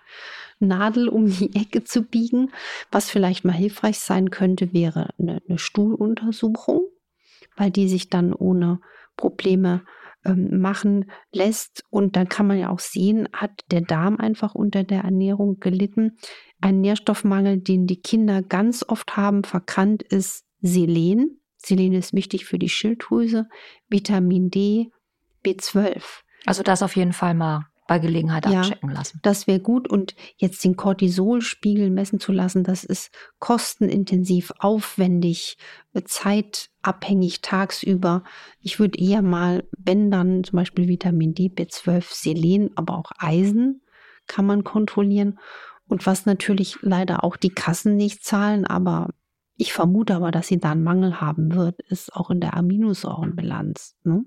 Nadel 0.59 1.09
um 1.09 1.31
die 1.31 1.55
Ecke 1.61 1.85
zu 1.85 2.03
biegen. 2.03 2.51
Was 2.91 3.09
vielleicht 3.09 3.45
mal 3.45 3.53
hilfreich 3.53 4.01
sein 4.01 4.31
könnte, 4.31 4.73
wäre 4.73 5.11
eine, 5.17 5.41
eine 5.49 5.59
Stuhluntersuchung, 5.59 6.83
weil 7.57 7.71
die 7.71 7.89
sich 7.89 8.11
dann 8.11 8.33
ohne 8.33 8.81
Probleme 9.17 9.83
ähm, 10.27 10.61
machen 10.61 11.11
lässt. 11.33 11.85
Und 11.91 12.17
dann 12.17 12.29
kann 12.29 12.47
man 12.47 12.59
ja 12.59 12.71
auch 12.71 12.81
sehen, 12.81 13.29
hat 13.33 13.53
der 13.71 13.81
Darm 13.81 14.17
einfach 14.17 14.55
unter 14.55 14.85
der 14.85 15.03
Ernährung 15.03 15.59
gelitten. 15.61 16.19
Ein 16.61 16.81
Nährstoffmangel, 16.81 17.59
den 17.59 17.87
die 17.87 18.01
Kinder 18.01 18.43
ganz 18.43 18.85
oft 18.87 19.17
haben, 19.17 19.45
verkannt 19.45 20.03
ist 20.03 20.45
Selen. 20.61 21.41
Selen 21.57 21.93
ist 21.93 22.13
wichtig 22.13 22.45
für 22.45 22.59
die 22.59 22.69
Schilddrüse, 22.69 23.49
Vitamin 23.89 24.51
D, 24.51 24.91
B12. 25.45 26.03
Also 26.45 26.63
das 26.63 26.83
auf 26.83 26.97
jeden 26.97 27.13
Fall 27.13 27.35
mal 27.35 27.67
bei 27.87 27.99
Gelegenheit 27.99 28.47
ja, 28.47 28.61
abchecken 28.61 28.91
lassen. 28.91 29.21
Das 29.23 29.47
wäre 29.47 29.61
gut. 29.61 29.89
Und 29.89 30.15
jetzt 30.37 30.63
den 30.65 30.77
Cortisolspiegel 30.77 31.91
messen 31.91 32.21
zu 32.21 32.33
lassen, 32.33 32.65
das 32.65 32.85
ist 32.85 33.11
kostenintensiv, 33.39 34.53
aufwendig, 34.59 35.57
zeitabhängig 36.05 37.41
tagsüber. 37.43 38.25
Ich 38.61 38.79
würde 38.79 38.99
eher 38.99 39.23
mal, 39.23 39.65
wenn 39.77 40.11
dann 40.11 40.45
zum 40.45 40.57
Beispiel 40.57 40.89
Vitamin 40.89 41.35
D, 41.35 41.49
B12, 41.49 42.05
Selen, 42.09 42.71
aber 42.77 42.99
auch 42.99 43.13
Eisen 43.19 43.83
kann 44.27 44.47
man 44.47 44.65
kontrollieren. 44.65 45.39
Und 45.89 46.07
was 46.07 46.27
natürlich 46.27 46.79
leider 46.83 47.23
auch 47.23 47.37
die 47.37 47.51
Kassen 47.51 47.97
nicht 47.97 48.25
zahlen, 48.25 48.67
aber 48.67 49.11
ich 49.57 49.73
vermute 49.73 50.15
aber, 50.15 50.31
dass 50.31 50.49
sie 50.49 50.59
da 50.59 50.73
einen 50.73 50.83
Mangel 50.83 51.21
haben 51.21 51.55
wird, 51.55 51.81
ist 51.83 52.15
auch 52.15 52.31
in 52.31 52.41
der 52.41 52.55
Aminosäurenbilanz. 52.55 53.97
Ne? 54.05 54.25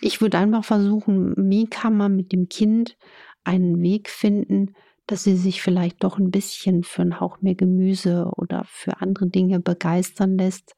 Ich 0.00 0.20
würde 0.20 0.38
einfach 0.38 0.64
versuchen, 0.64 1.34
wie 1.36 1.66
kann 1.66 1.96
man 1.96 2.16
mit 2.16 2.32
dem 2.32 2.48
Kind 2.48 2.96
einen 3.44 3.80
Weg 3.82 4.10
finden, 4.10 4.74
dass 5.06 5.22
sie 5.22 5.36
sich 5.36 5.62
vielleicht 5.62 6.02
doch 6.02 6.18
ein 6.18 6.30
bisschen 6.30 6.82
für 6.82 7.02
einen 7.02 7.20
Hauch 7.20 7.40
mehr 7.40 7.54
Gemüse 7.54 8.30
oder 8.36 8.64
für 8.66 9.00
andere 9.00 9.28
Dinge 9.28 9.60
begeistern 9.60 10.36
lässt. 10.36 10.74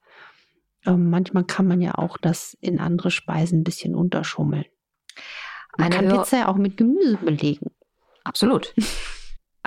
Ähm, 0.84 1.10
manchmal 1.10 1.44
kann 1.44 1.66
man 1.66 1.80
ja 1.80 1.94
auch 1.96 2.18
das 2.18 2.56
in 2.60 2.78
andere 2.78 3.10
Speisen 3.10 3.60
ein 3.60 3.64
bisschen 3.64 3.94
unterschummeln. 3.94 4.66
Man 5.76 5.92
Eine 5.92 6.08
kann 6.08 6.18
Pizza 6.18 6.38
ja 6.38 6.48
auch 6.48 6.56
mit 6.56 6.76
Gemüse 6.76 7.16
belegen. 7.16 7.70
Absolut. 8.25 8.75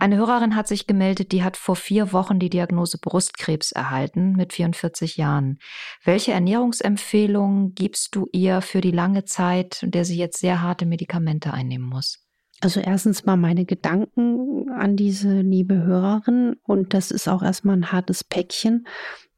Eine 0.01 0.17
Hörerin 0.17 0.55
hat 0.55 0.67
sich 0.67 0.87
gemeldet, 0.87 1.31
die 1.31 1.43
hat 1.43 1.57
vor 1.57 1.75
vier 1.75 2.11
Wochen 2.11 2.39
die 2.39 2.49
Diagnose 2.49 2.97
Brustkrebs 2.97 3.71
erhalten 3.71 4.31
mit 4.31 4.51
44 4.51 5.15
Jahren. 5.15 5.59
Welche 6.03 6.31
Ernährungsempfehlungen 6.31 7.75
gibst 7.75 8.15
du 8.15 8.27
ihr 8.31 8.61
für 8.61 8.81
die 8.81 8.89
lange 8.89 9.25
Zeit, 9.25 9.83
in 9.83 9.91
der 9.91 10.03
sie 10.03 10.17
jetzt 10.17 10.39
sehr 10.39 10.63
harte 10.63 10.87
Medikamente 10.87 11.53
einnehmen 11.53 11.87
muss? 11.87 12.17
Also 12.61 12.79
erstens 12.79 13.25
mal 13.25 13.37
meine 13.37 13.65
Gedanken 13.65 14.71
an 14.71 14.95
diese 14.95 15.41
liebe 15.41 15.83
Hörerin 15.83 16.55
und 16.63 16.95
das 16.95 17.11
ist 17.11 17.27
auch 17.27 17.43
erstmal 17.43 17.77
ein 17.77 17.91
hartes 17.91 18.23
Päckchen. 18.23 18.87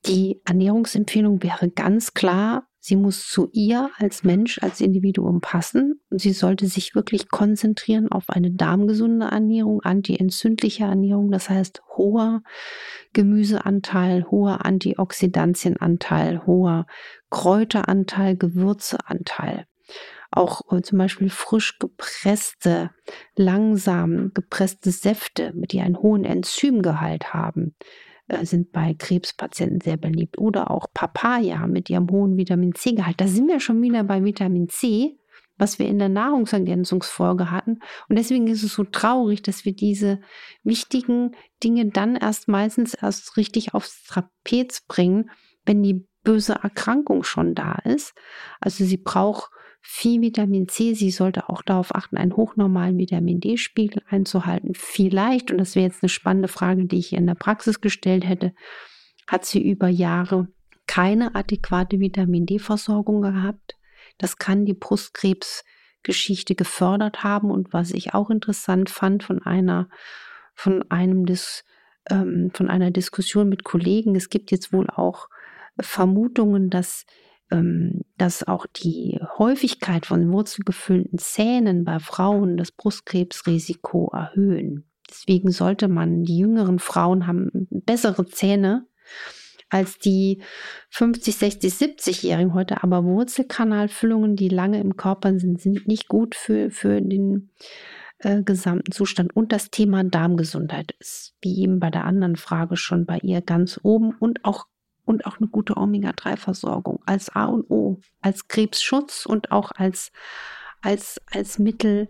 Die 0.05 0.39
Ernährungsempfehlung 0.46 1.43
wäre 1.43 1.72
ganz 1.72 2.13
klar, 2.13 2.70
sie 2.84 2.98
muss 2.98 3.30
zu 3.30 3.48
ihr 3.54 3.90
als 3.98 4.25
Mensch, 4.25 4.60
als 4.62 4.82
Individuum 4.82 5.40
passen. 5.40 6.02
Sie 6.10 6.34
sollte 6.34 6.68
sich 6.68 6.96
wirklich 6.96 7.30
konzentrieren 7.30 8.12
auf 8.12 8.30
eine 8.30 8.52
darmgesunde 8.52 9.28
Ernährung, 9.28 9.82
antientzündliche 9.84 10.84
Ernährung, 10.84 11.32
das 11.32 11.50
heißt 11.50 11.82
hoher 11.96 12.44
Gemüseanteil, 13.13 14.25
hoher 14.30 14.66
Antioxidantienanteil, 14.66 16.46
hoher 16.46 16.86
Kräuteranteil, 17.30 18.36
Gewürzeanteil. 18.36 19.66
Auch 20.30 20.62
äh, 20.74 20.82
zum 20.82 20.98
Beispiel 20.98 21.30
frisch 21.30 21.80
gepresste, 21.80 22.90
langsam 23.38 24.32
gepresste 24.34 24.92
Säfte, 24.92 25.54
die 25.72 25.80
einen 25.80 26.00
hohen 26.00 26.25
Enzymgehalt 26.25 27.34
haben, 27.34 27.75
äh, 28.27 28.46
sind 28.46 28.72
bei 28.72 28.94
Krebspatienten 28.94 29.82
sehr 29.82 29.98
beliebt. 29.98 30.38
Oder 30.38 30.72
auch 30.72 30.88
Papaya 30.94 31.68
mit 31.68 31.89
ihrem 31.89 32.10
hohen 32.10 32.38
Vitamin 32.38 32.74
C-Gehalt. 32.74 33.20
Da 33.20 33.27
sind 33.27 33.48
wir 33.48 33.60
schon 33.60 33.82
wieder 33.82 34.03
bei 34.03 34.24
Vitamin 34.24 34.70
C, 34.70 35.18
was 35.58 35.80
wir 35.80 35.88
in 35.88 36.00
der 36.00 36.10
Nahrungsergänzungsfolge 36.10 37.51
hatten. 37.51 37.80
Und 38.10 38.18
deswegen 38.18 38.48
ist 38.48 38.63
es 38.63 38.74
so 38.74 38.84
traurig, 38.84 39.42
dass 39.42 39.65
wir 39.65 39.75
diese 39.75 40.20
wichtigen 40.63 41.32
Dinge 41.63 41.88
dann 41.88 42.15
erst 42.15 42.48
meistens 42.48 42.94
erst 42.94 43.38
richtig 43.38 43.74
aufs 43.74 44.03
Trapez 44.03 44.82
bringen, 44.88 45.30
wenn 45.65 45.84
die 45.84 46.08
böse 46.24 46.53
Erkrankung 46.53 47.24
schon 47.24 47.53
da 47.53 47.75
ist. 47.84 48.13
Also 48.60 48.86
sie 48.86 48.98
braucht 48.98 49.50
viel 49.86 50.22
Vitamin 50.22 50.70
C. 50.70 50.94
Sie 50.94 51.12
sollte 51.12 51.50
auch 51.50 51.62
darauf 51.62 51.94
achten, 51.94 52.18
einen 52.18 52.38
hochnormalen 52.38 52.98
Vitamin 52.98 53.42
D-Spiegel 53.42 54.02
einzuhalten. 54.10 54.74
Vielleicht, 54.74 55.52
und 55.52 55.58
das 55.58 55.75
wäre 55.75 55.86
jetzt 55.86 56.02
eine 56.02 56.10
spannende 56.10 56.48
Frage, 56.48 56.86
die 56.86 57.00
ich 57.00 57.12
in 57.12 57.28
der 57.28 57.36
Praxis 57.36 57.82
gestellt 57.82 58.25
hätte, 58.25 58.54
hat 59.28 59.46
sie 59.46 59.62
über 59.62 59.90
Jahre 59.90 60.48
keine 60.88 61.36
adäquate 61.36 62.00
Vitamin 62.00 62.46
D-Versorgung 62.46 63.22
gehabt. 63.22 63.75
Das 64.18 64.38
kann 64.38 64.66
die 64.66 64.74
Brustkrebsgeschichte 64.74 66.56
gefördert 66.56 67.24
haben. 67.25 67.52
Und 67.52 67.74
was 67.74 67.92
ich 67.92 68.13
auch 68.13 68.30
interessant 68.30 68.90
fand 68.90 69.22
von 69.24 69.42
einer, 69.42 69.90
von 70.56 70.90
einem 70.90 71.25
des, 71.25 71.66
ähm, 72.10 72.52
von 72.54 72.70
einer 72.70 72.92
Diskussion 72.92 73.50
mit 73.50 73.66
Kollegen, 73.66 74.16
es 74.16 74.30
gibt 74.30 74.50
jetzt 74.52 74.72
wohl 74.72 74.90
auch 74.90 75.28
Vermutungen, 75.80 76.70
dass 76.70 77.06
dass 78.17 78.48
auch 78.48 78.65
die 78.65 79.19
Häufigkeit 79.38 80.05
von 80.05 80.31
wurzelgefüllten 80.31 81.17
Zähnen 81.17 81.83
bei 81.83 82.00
Frauen 82.00 82.57
das 82.57 82.72
Brustkrebsrisiko 82.72 84.12
erhöhen. 84.13 84.86
Deswegen 85.10 85.51
sollte 85.51 85.88
man, 85.88 86.24
die 86.24 86.38
jüngeren 86.38 86.79
Frauen 86.79 87.27
haben 87.27 87.67
bessere 87.69 88.25
Zähne 88.25 88.88
als 89.69 89.98
die 89.98 90.41
50, 90.89 91.36
60, 91.36 91.74
70-Jährigen 91.74 92.53
heute. 92.53 92.83
Aber 92.83 93.03
Wurzelkanalfüllungen, 93.03 94.36
die 94.36 94.50
lange 94.50 94.79
im 94.79 94.95
Körper 94.95 95.38
sind, 95.39 95.60
sind 95.60 95.88
nicht 95.88 96.07
gut 96.07 96.36
für, 96.36 96.72
für 96.72 97.01
den 97.01 97.50
äh, 98.19 98.43
gesamten 98.43 98.91
Zustand. 98.91 99.36
Und 99.36 99.51
das 99.51 99.72
Thema 99.72 100.03
Darmgesundheit 100.03 100.95
ist, 101.00 101.36
wie 101.41 101.62
eben 101.62 101.79
bei 101.79 101.89
der 101.89 102.05
anderen 102.05 102.36
Frage 102.36 102.77
schon 102.77 103.05
bei 103.05 103.17
ihr 103.22 103.41
ganz 103.41 103.79
oben 103.83 104.15
und 104.19 104.45
auch 104.45 104.67
und 105.05 105.25
auch 105.25 105.38
eine 105.38 105.48
gute 105.48 105.77
Omega-3-Versorgung 105.77 107.01
als 107.05 107.29
A 107.29 107.45
und 107.45 107.69
O, 107.69 108.00
als 108.22 108.48
Krebsschutz 108.48 109.25
und 109.25 109.51
auch 109.51 109.72
als, 109.72 110.12
als, 110.81 111.22
als 111.31 111.60
Mittel 111.60 112.10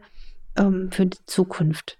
ähm, 0.57 0.91
für 0.91 1.05
die 1.05 1.25
Zukunft. 1.25 1.97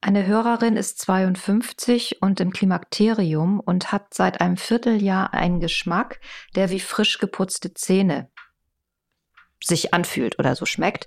Eine 0.00 0.26
Hörerin 0.26 0.76
ist 0.76 1.00
52 1.00 2.22
und 2.22 2.38
im 2.40 2.52
Klimakterium 2.52 3.60
und 3.60 3.92
hat 3.92 4.14
seit 4.14 4.40
einem 4.40 4.56
Vierteljahr 4.56 5.34
einen 5.34 5.58
Geschmack, 5.60 6.20
der 6.54 6.70
wie 6.70 6.80
frisch 6.80 7.18
geputzte 7.18 7.74
Zähne 7.74 8.30
sich 9.64 9.94
anfühlt 9.94 10.38
oder 10.38 10.54
so 10.54 10.66
schmeckt, 10.66 11.06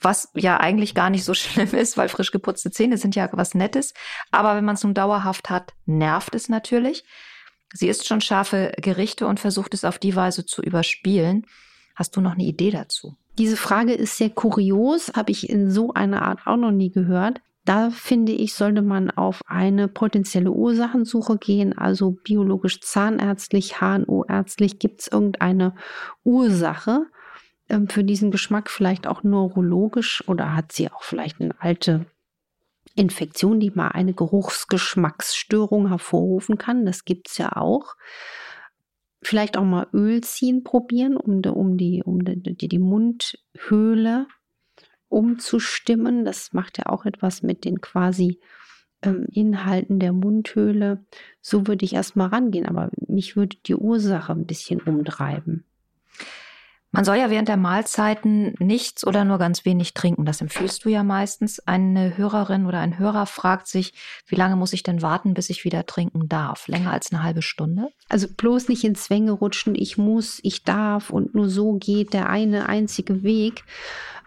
was 0.00 0.30
ja 0.34 0.58
eigentlich 0.58 0.94
gar 0.94 1.10
nicht 1.10 1.24
so 1.24 1.34
schlimm 1.34 1.74
ist, 1.74 1.96
weil 1.96 2.08
frisch 2.08 2.30
geputzte 2.30 2.70
Zähne 2.70 2.98
sind 2.98 3.16
ja 3.16 3.28
was 3.32 3.54
Nettes. 3.54 3.94
Aber 4.30 4.54
wenn 4.54 4.64
man 4.64 4.74
es 4.76 4.84
nun 4.84 4.94
dauerhaft 4.94 5.50
hat, 5.50 5.72
nervt 5.86 6.34
es 6.34 6.48
natürlich. 6.48 7.04
Sie 7.76 7.88
isst 7.88 8.06
schon 8.06 8.20
scharfe 8.20 8.72
Gerichte 8.80 9.26
und 9.26 9.38
versucht 9.38 9.74
es 9.74 9.84
auf 9.84 9.98
die 9.98 10.16
Weise 10.16 10.46
zu 10.46 10.62
überspielen. 10.62 11.46
Hast 11.94 12.16
du 12.16 12.20
noch 12.20 12.32
eine 12.32 12.44
Idee 12.44 12.70
dazu? 12.70 13.16
Diese 13.38 13.56
Frage 13.56 13.92
ist 13.92 14.16
sehr 14.16 14.30
kurios, 14.30 15.12
habe 15.14 15.30
ich 15.30 15.50
in 15.50 15.70
so 15.70 15.92
einer 15.92 16.22
Art 16.22 16.46
auch 16.46 16.56
noch 16.56 16.70
nie 16.70 16.90
gehört. 16.90 17.40
Da 17.66 17.90
finde 17.90 18.32
ich, 18.32 18.54
sollte 18.54 18.80
man 18.80 19.10
auf 19.10 19.40
eine 19.46 19.88
potenzielle 19.88 20.52
Ursachensuche 20.52 21.36
gehen, 21.36 21.76
also 21.76 22.12
biologisch 22.12 22.80
zahnärztlich, 22.80 23.80
HNO-ärztlich. 23.80 24.78
Gibt 24.78 25.00
es 25.00 25.08
irgendeine 25.08 25.74
Ursache 26.24 27.06
ähm, 27.68 27.88
für 27.88 28.04
diesen 28.04 28.30
Geschmack, 28.30 28.70
vielleicht 28.70 29.06
auch 29.06 29.22
neurologisch 29.22 30.26
oder 30.28 30.54
hat 30.54 30.72
sie 30.72 30.90
auch 30.90 31.02
vielleicht 31.02 31.40
eine 31.40 31.54
alte 31.58 32.06
Infektion, 32.96 33.60
die 33.60 33.70
mal 33.70 33.88
eine 33.88 34.14
Geruchsgeschmacksstörung 34.14 35.88
hervorrufen 35.88 36.58
kann. 36.58 36.84
Das 36.84 37.04
gibt 37.04 37.28
es 37.28 37.38
ja 37.38 37.56
auch. 37.56 37.94
Vielleicht 39.22 39.56
auch 39.56 39.64
mal 39.64 39.86
Öl 39.92 40.22
ziehen 40.22 40.64
probieren, 40.64 41.16
um, 41.16 41.42
die, 41.42 41.50
um, 41.50 41.76
die, 41.76 42.02
um 42.04 42.24
die, 42.24 42.68
die 42.68 42.78
Mundhöhle 42.78 44.26
umzustimmen. 45.08 46.24
Das 46.24 46.52
macht 46.52 46.78
ja 46.78 46.86
auch 46.86 47.04
etwas 47.04 47.42
mit 47.42 47.64
den 47.64 47.80
quasi 47.80 48.40
ähm, 49.02 49.26
Inhalten 49.30 49.98
der 49.98 50.12
Mundhöhle. 50.12 51.04
So 51.40 51.66
würde 51.66 51.84
ich 51.84 51.92
erstmal 51.92 52.28
rangehen, 52.28 52.66
aber 52.66 52.90
mich 53.06 53.36
würde 53.36 53.56
die 53.66 53.76
Ursache 53.76 54.32
ein 54.32 54.46
bisschen 54.46 54.80
umtreiben. 54.80 55.65
Man 56.96 57.04
soll 57.04 57.16
ja 57.16 57.28
während 57.28 57.48
der 57.48 57.58
Mahlzeiten 57.58 58.54
nichts 58.58 59.06
oder 59.06 59.26
nur 59.26 59.36
ganz 59.36 59.66
wenig 59.66 59.92
trinken. 59.92 60.24
Das 60.24 60.40
empfiehlst 60.40 60.82
du 60.82 60.88
ja 60.88 61.02
meistens. 61.02 61.60
Eine 61.60 62.16
Hörerin 62.16 62.64
oder 62.64 62.80
ein 62.80 62.98
Hörer 62.98 63.26
fragt 63.26 63.66
sich, 63.66 63.92
wie 64.26 64.34
lange 64.34 64.56
muss 64.56 64.72
ich 64.72 64.82
denn 64.82 65.02
warten, 65.02 65.34
bis 65.34 65.50
ich 65.50 65.66
wieder 65.66 65.84
trinken 65.84 66.26
darf? 66.26 66.68
Länger 66.68 66.92
als 66.92 67.12
eine 67.12 67.22
halbe 67.22 67.42
Stunde? 67.42 67.88
Also 68.08 68.28
bloß 68.34 68.68
nicht 68.68 68.82
in 68.82 68.94
Zwänge 68.94 69.32
rutschen. 69.32 69.74
Ich 69.74 69.98
muss, 69.98 70.40
ich 70.42 70.64
darf 70.64 71.10
und 71.10 71.34
nur 71.34 71.50
so 71.50 71.74
geht 71.74 72.14
der 72.14 72.30
eine 72.30 72.66
einzige 72.66 73.22
Weg. 73.22 73.64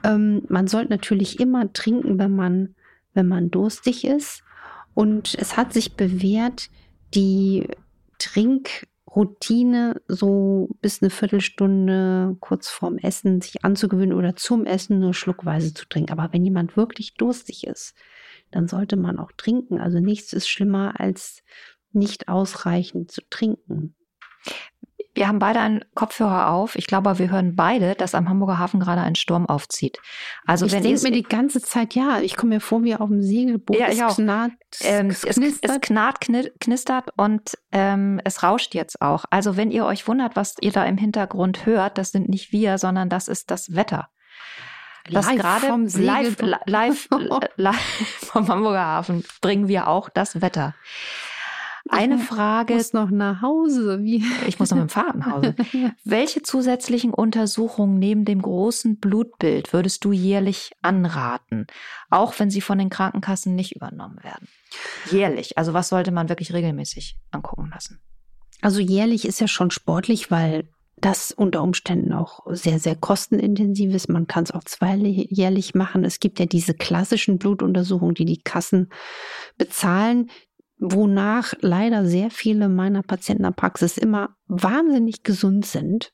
Ähm, 0.03 0.43
man 0.47 0.67
sollte 0.67 0.91
natürlich 0.91 1.39
immer 1.39 1.73
trinken, 1.73 2.19
wenn 2.19 2.35
man, 2.35 2.75
wenn 3.15 3.27
man 3.27 3.49
durstig 3.49 4.05
ist. 4.05 4.43
Und 4.93 5.33
es 5.33 5.57
hat 5.57 5.73
sich 5.73 5.95
bewährt, 5.95 6.69
die 7.15 7.67
Trink 8.19 8.85
Routine, 9.15 10.01
so 10.07 10.69
bis 10.81 11.01
eine 11.01 11.09
Viertelstunde 11.09 12.37
kurz 12.39 12.69
vorm 12.69 12.97
Essen 12.97 13.41
sich 13.41 13.63
anzugewöhnen 13.63 14.13
oder 14.13 14.35
zum 14.35 14.65
Essen 14.65 14.99
nur 14.99 15.13
schluckweise 15.13 15.73
zu 15.73 15.87
trinken. 15.87 16.11
Aber 16.11 16.31
wenn 16.31 16.45
jemand 16.45 16.77
wirklich 16.77 17.15
durstig 17.15 17.65
ist, 17.65 17.95
dann 18.51 18.67
sollte 18.67 18.97
man 18.97 19.19
auch 19.19 19.31
trinken. 19.35 19.79
Also 19.79 19.99
nichts 19.99 20.33
ist 20.33 20.47
schlimmer 20.47 20.99
als 20.99 21.43
nicht 21.91 22.27
ausreichend 22.27 23.11
zu 23.11 23.21
trinken. 23.29 23.95
Wir 25.19 25.27
haben 25.27 25.39
beide 25.39 25.59
einen 25.59 25.83
Kopfhörer 25.95 26.47
auf. 26.47 26.77
Ich 26.77 26.87
glaube, 26.87 27.19
wir 27.19 27.29
hören 27.29 27.53
beide, 27.53 27.93
dass 27.93 28.15
am 28.15 28.29
Hamburger 28.29 28.57
Hafen 28.57 28.79
gerade 28.79 29.01
ein 29.01 29.15
Sturm 29.15 29.47
aufzieht. 29.47 29.99
Also 30.45 30.65
ich 30.65 30.71
denke 30.71 31.01
mir 31.01 31.11
die 31.11 31.23
ganze 31.23 31.61
Zeit, 31.61 31.93
ja, 31.93 32.21
ich 32.21 32.37
komme 32.37 32.55
mir 32.55 32.61
vor 32.61 32.85
wie 32.85 32.95
auf 32.95 33.09
dem 33.09 33.21
Segelboot. 33.21 33.77
Ja, 33.77 33.89
ich 33.89 33.99
es, 33.99 34.15
knarrt, 34.15 34.53
ähm, 34.79 35.09
es, 35.09 35.23
knistert. 35.23 35.71
es 35.71 35.81
knarrt, 35.81 36.21
knistert 36.61 37.09
und 37.17 37.57
ähm, 37.73 38.21
es 38.23 38.43
rauscht 38.43 38.73
jetzt 38.73 39.01
auch. 39.01 39.25
Also 39.29 39.57
wenn 39.57 39.71
ihr 39.71 39.85
euch 39.85 40.07
wundert, 40.07 40.37
was 40.37 40.55
ihr 40.61 40.71
da 40.71 40.85
im 40.85 40.97
Hintergrund 40.97 41.65
hört, 41.65 41.97
das 41.97 42.13
sind 42.13 42.29
nicht 42.29 42.53
wir, 42.53 42.77
sondern 42.77 43.09
das 43.09 43.27
ist 43.27 43.51
das 43.51 43.75
Wetter. 43.75 44.07
Das 45.11 45.25
live 45.25 45.35
gerade 45.35 45.67
vom 45.67 45.85
live, 45.85 46.37
live, 46.65 47.09
live 47.57 47.77
vom 48.21 48.47
Hamburger 48.47 48.85
Hafen 48.85 49.25
bringen 49.41 49.67
wir 49.67 49.89
auch 49.89 50.07
das 50.07 50.41
Wetter. 50.41 50.75
Eine 51.89 52.19
Frage. 52.19 52.73
Ich 52.73 52.77
muss 52.77 52.93
noch 52.93 53.09
nach 53.09 53.41
Hause. 53.41 54.03
Wie? 54.03 54.23
Ich 54.47 54.59
muss 54.59 54.69
noch 54.71 54.77
mit 54.77 54.89
dem 54.89 54.89
Fahrrad 54.89 55.15
nach 55.15 55.31
Hause. 55.31 55.55
Welche 56.03 56.41
zusätzlichen 56.43 57.13
Untersuchungen 57.13 57.99
neben 57.99 58.25
dem 58.25 58.41
großen 58.41 58.97
Blutbild 58.97 59.73
würdest 59.73 60.05
du 60.05 60.11
jährlich 60.11 60.71
anraten? 60.81 61.67
Auch 62.09 62.33
wenn 62.39 62.49
sie 62.49 62.61
von 62.61 62.77
den 62.77 62.89
Krankenkassen 62.89 63.55
nicht 63.55 63.75
übernommen 63.75 64.23
werden. 64.23 64.47
Jährlich. 65.11 65.57
Also 65.57 65.73
was 65.73 65.89
sollte 65.89 66.11
man 66.11 66.29
wirklich 66.29 66.53
regelmäßig 66.53 67.17
angucken 67.31 67.69
lassen? 67.73 67.99
Also 68.61 68.79
jährlich 68.79 69.25
ist 69.25 69.39
ja 69.39 69.47
schon 69.47 69.71
sportlich, 69.71 70.31
weil 70.31 70.69
das 71.01 71.31
unter 71.31 71.63
Umständen 71.63 72.13
auch 72.13 72.41
sehr, 72.49 72.79
sehr 72.79 72.95
kostenintensiv 72.95 73.93
ist. 73.93 74.09
Man 74.09 74.27
kann 74.27 74.43
es 74.43 74.51
auch 74.51 74.63
zweijährlich 74.63 75.73
machen. 75.73 76.03
Es 76.03 76.19
gibt 76.19 76.39
ja 76.39 76.45
diese 76.45 76.73
klassischen 76.73 77.37
Blutuntersuchungen, 77.37 78.15
die 78.15 78.25
die 78.25 78.41
Kassen 78.41 78.89
bezahlen 79.57 80.29
wonach 80.79 81.53
leider 81.59 82.05
sehr 82.05 82.31
viele 82.31 82.69
meiner 82.69 83.03
Patienten 83.03 83.43
in 83.43 83.49
der 83.49 83.55
Praxis 83.55 83.97
immer 83.97 84.35
wahnsinnig 84.47 85.23
gesund 85.23 85.65
sind, 85.65 86.11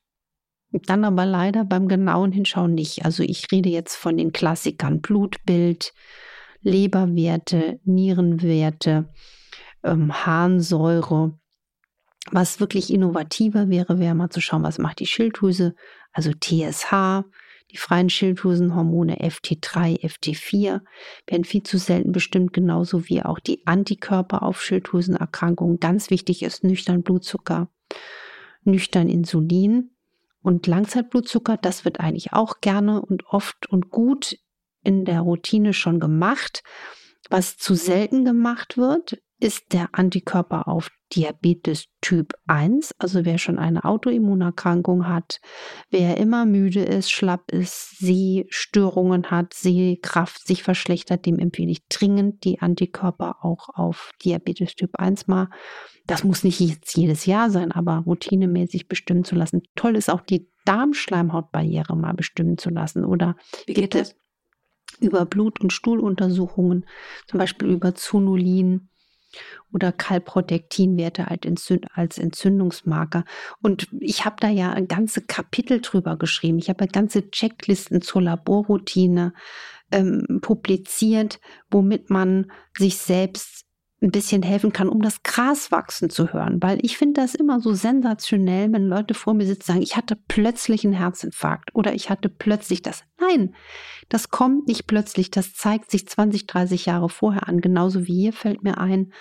Dann 0.88 1.06
aber 1.06 1.26
leider 1.26 1.64
beim 1.64 1.88
genauen 1.88 2.34
Hinschauen 2.34 2.74
nicht. 2.74 3.06
Also 3.06 3.24
ich 3.24 3.50
rede 3.52 3.70
jetzt 3.70 3.96
von 3.96 4.18
den 4.18 4.34
Klassikern 4.34 5.00
Blutbild, 5.00 5.94
Leberwerte, 6.62 7.80
Nierenwerte, 7.86 9.08
ähm, 9.84 10.26
Harnsäure. 10.26 11.40
Was 12.32 12.60
wirklich 12.60 12.92
innovativer 12.92 13.70
wäre, 13.70 14.00
wäre 14.00 14.16
mal 14.16 14.32
zu 14.32 14.42
schauen, 14.42 14.64
was 14.64 14.80
macht 14.80 15.00
die 15.00 15.06
Schilddrüse, 15.06 15.76
also 16.12 16.32
TSH, 16.32 17.24
die 17.76 17.80
freien 17.82 18.10
Schilddrüsenhormone 18.10 19.18
FT3, 19.18 20.00
FT4 20.00 20.80
werden 21.28 21.44
viel 21.44 21.64
zu 21.64 21.78
selten 21.78 22.14
bestimmt, 22.14 22.54
genauso 22.54 23.10
wie 23.10 23.22
auch 23.22 23.38
die 23.38 23.68
Antikörper 23.68 24.44
auf 24.44 24.64
Schilddrüsenerkrankungen. 24.64 25.82
Ganz 25.82 26.10
wichtig 26.10 26.42
ist 26.44 26.64
nüchtern 26.64 27.04
Blutzucker, 27.04 27.70
nüchtern 28.64 29.10
Insulin 29.10 29.92
und 30.42 30.68
Langzeitblutzucker. 30.68 31.58
Das 31.58 31.84
wird 31.84 32.00
eigentlich 32.00 32.32
auch 32.32 32.62
gerne 32.62 33.02
und 33.02 33.26
oft 33.26 33.68
und 33.70 33.90
gut 33.90 34.38
in 34.82 35.04
der 35.04 35.20
Routine 35.20 35.74
schon 35.74 36.00
gemacht. 36.00 36.64
Was 37.30 37.58
zu 37.58 37.76
selten 37.76 38.24
gemacht 38.24 38.78
wird, 38.78 39.22
ist 39.40 39.74
der 39.74 39.90
Antikörper 39.92 40.68
auf 40.68 40.90
Diabetes 41.14 41.88
Typ 42.02 42.34
1, 42.48 42.96
also 42.98 43.26
wer 43.26 43.38
schon 43.38 43.60
eine 43.60 43.86
Autoimmunerkrankung 43.86 45.08
hat, 45.08 45.40
wer 45.90 46.18
immer 46.18 46.46
müde 46.46 46.84
ist, 46.84 47.12
schlapp 47.12 47.52
ist, 47.52 47.98
Sehstörungen 47.98 49.30
hat, 49.30 49.54
Sehkraft 49.54 50.48
sich 50.48 50.64
verschlechtert, 50.64 51.26
dem 51.26 51.38
empfehle 51.38 51.72
ich 51.72 51.86
dringend 51.88 52.44
die 52.44 52.60
Antikörper 52.60 53.38
auch 53.44 53.70
auf 53.70 54.12
Diabetes 54.24 54.76
Typ 54.76 54.92
1 54.96 55.28
mal. 55.28 55.50
Das 56.08 56.24
muss 56.24 56.44
nicht 56.44 56.60
jetzt 56.60 56.96
jedes 56.98 57.26
Jahr 57.26 57.50
sein, 57.50 57.72
aber 57.72 58.04
routinemäßig 58.06 58.88
bestimmen 58.88 59.24
zu 59.24 59.36
lassen. 59.36 59.62
Toll 59.76 59.96
ist 59.96 60.10
auch 60.10 60.22
die 60.22 60.50
Darmschleimhautbarriere 60.66 61.96
mal 61.96 62.14
bestimmen 62.14 62.58
zu 62.58 62.70
lassen. 62.70 63.06
Oder 63.06 63.36
Wie 63.68 63.74
geht 63.74 63.96
es? 63.96 64.16
Über 65.00 65.26
Blut- 65.26 65.60
und 65.60 65.74
Stuhluntersuchungen, 65.74 66.86
zum 67.28 67.40
Beispiel 67.40 67.70
über 67.70 67.96
Zonulin 67.96 68.90
oder 69.74 69.92
Kalprotektinwerte 69.92 71.28
als 71.30 72.18
Entzündungsmarker. 72.18 73.26
Und 73.62 73.88
ich 74.00 74.26
habe 74.26 74.38
da 74.40 74.50
ja 74.50 74.80
ganze 74.82 75.22
Kapitel 75.22 75.82
drüber 75.82 76.18
geschrieben. 76.18 76.58
Ich 76.60 76.70
habe 76.70 76.88
ganze 76.88 77.30
Checklisten 77.30 78.02
zur 78.02 78.22
Laborroutine 78.22 79.34
ähm, 79.92 80.40
publiziert, 80.42 81.40
womit 81.70 82.10
man 82.10 82.52
sich 82.78 82.98
selbst 82.98 83.65
ein 84.06 84.12
bisschen 84.12 84.44
helfen 84.44 84.72
kann, 84.72 84.88
um 84.88 85.02
das 85.02 85.24
Gras 85.24 85.72
wachsen 85.72 86.10
zu 86.10 86.32
hören. 86.32 86.62
Weil 86.62 86.78
ich 86.84 86.98
finde 86.98 87.22
das 87.22 87.36
immer 87.36 87.60
so 87.60 87.74
sensationell, 87.74 88.72
wenn 88.72 88.88
Leute 88.88 89.14
vor 89.14 89.34
mir 89.34 89.46
sitzen 89.46 89.64
und 89.64 89.68
sagen, 89.68 89.82
ich 89.82 89.98
hatte 89.98 90.16
plötzlich 90.28 90.86
einen 90.86 90.94
Herzinfarkt 90.94 91.74
oder 91.74 91.94
ich 91.94 92.10
hatte 92.10 92.30
plötzlich 92.30 92.82
das. 92.82 93.04
Nein, 93.20 93.56
das 94.08 94.30
kommt 94.30 94.68
nicht 94.68 94.88
plötzlich, 94.88 95.32
das 95.32 95.54
zeigt 95.56 95.92
sich 95.92 96.08
20, 96.08 96.46
30 96.46 96.86
Jahre 96.86 97.10
vorher 97.10 97.50
an. 97.50 97.62
Genauso 97.62 98.08
wie 98.08 98.22
hier 98.22 98.34
fällt 98.34 98.64
mir 98.64 98.78
ein, 98.78 99.12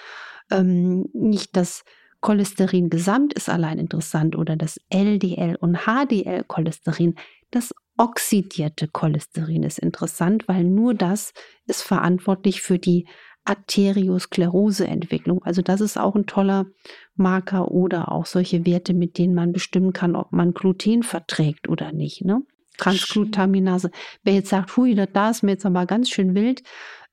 ähm, 0.51 1.09
nicht 1.15 1.57
das 1.57 1.85
Cholesterin 2.21 2.89
gesamt 2.89 3.35
ist 3.35 3.51
allein 3.51 3.79
interessant 3.79 4.35
oder 4.35 4.57
das 4.57 4.79
LDL 4.89 5.57
und 5.57 5.81
HDL 5.85 6.45
Cholesterin. 6.45 7.17
Das 7.51 7.75
oxidierte 7.99 8.89
Cholesterin 8.89 9.63
ist 9.63 9.79
interessant, 9.79 10.49
weil 10.49 10.65
nur 10.65 10.95
das 10.95 11.33
ist 11.67 11.83
verantwortlich 11.83 12.63
für 12.63 12.79
die 12.79 13.07
Arterioskleroseentwicklung. 13.45 15.43
Also 15.45 15.63
das 15.63 15.81
ist 15.81 15.99
auch 15.99 16.15
ein 16.15 16.27
toller 16.27 16.67
Marker 17.15 17.71
oder 17.71 18.11
auch 18.13 18.27
solche 18.27 18.65
Werte, 18.67 18.95
mit 18.95 19.19
denen 19.19 19.35
man 19.35 19.53
bestimmen 19.53 19.93
kann, 19.93 20.17
ob 20.17 20.33
man 20.33 20.55
Gluten 20.55 21.03
verträgt 21.03 21.69
oder 21.69 21.93
nicht. 21.93 22.25
Ne? 22.25 22.43
Transglutaminase. 22.79 23.91
Wer 24.23 24.35
jetzt 24.35 24.49
sagt, 24.51 24.77
hui, 24.77 24.95
da 24.95 25.31
ist 25.31 25.43
mir 25.43 25.53
jetzt 25.53 25.67
aber 25.67 25.87
ganz 25.87 26.11
schön 26.11 26.35
wild, 26.35 26.63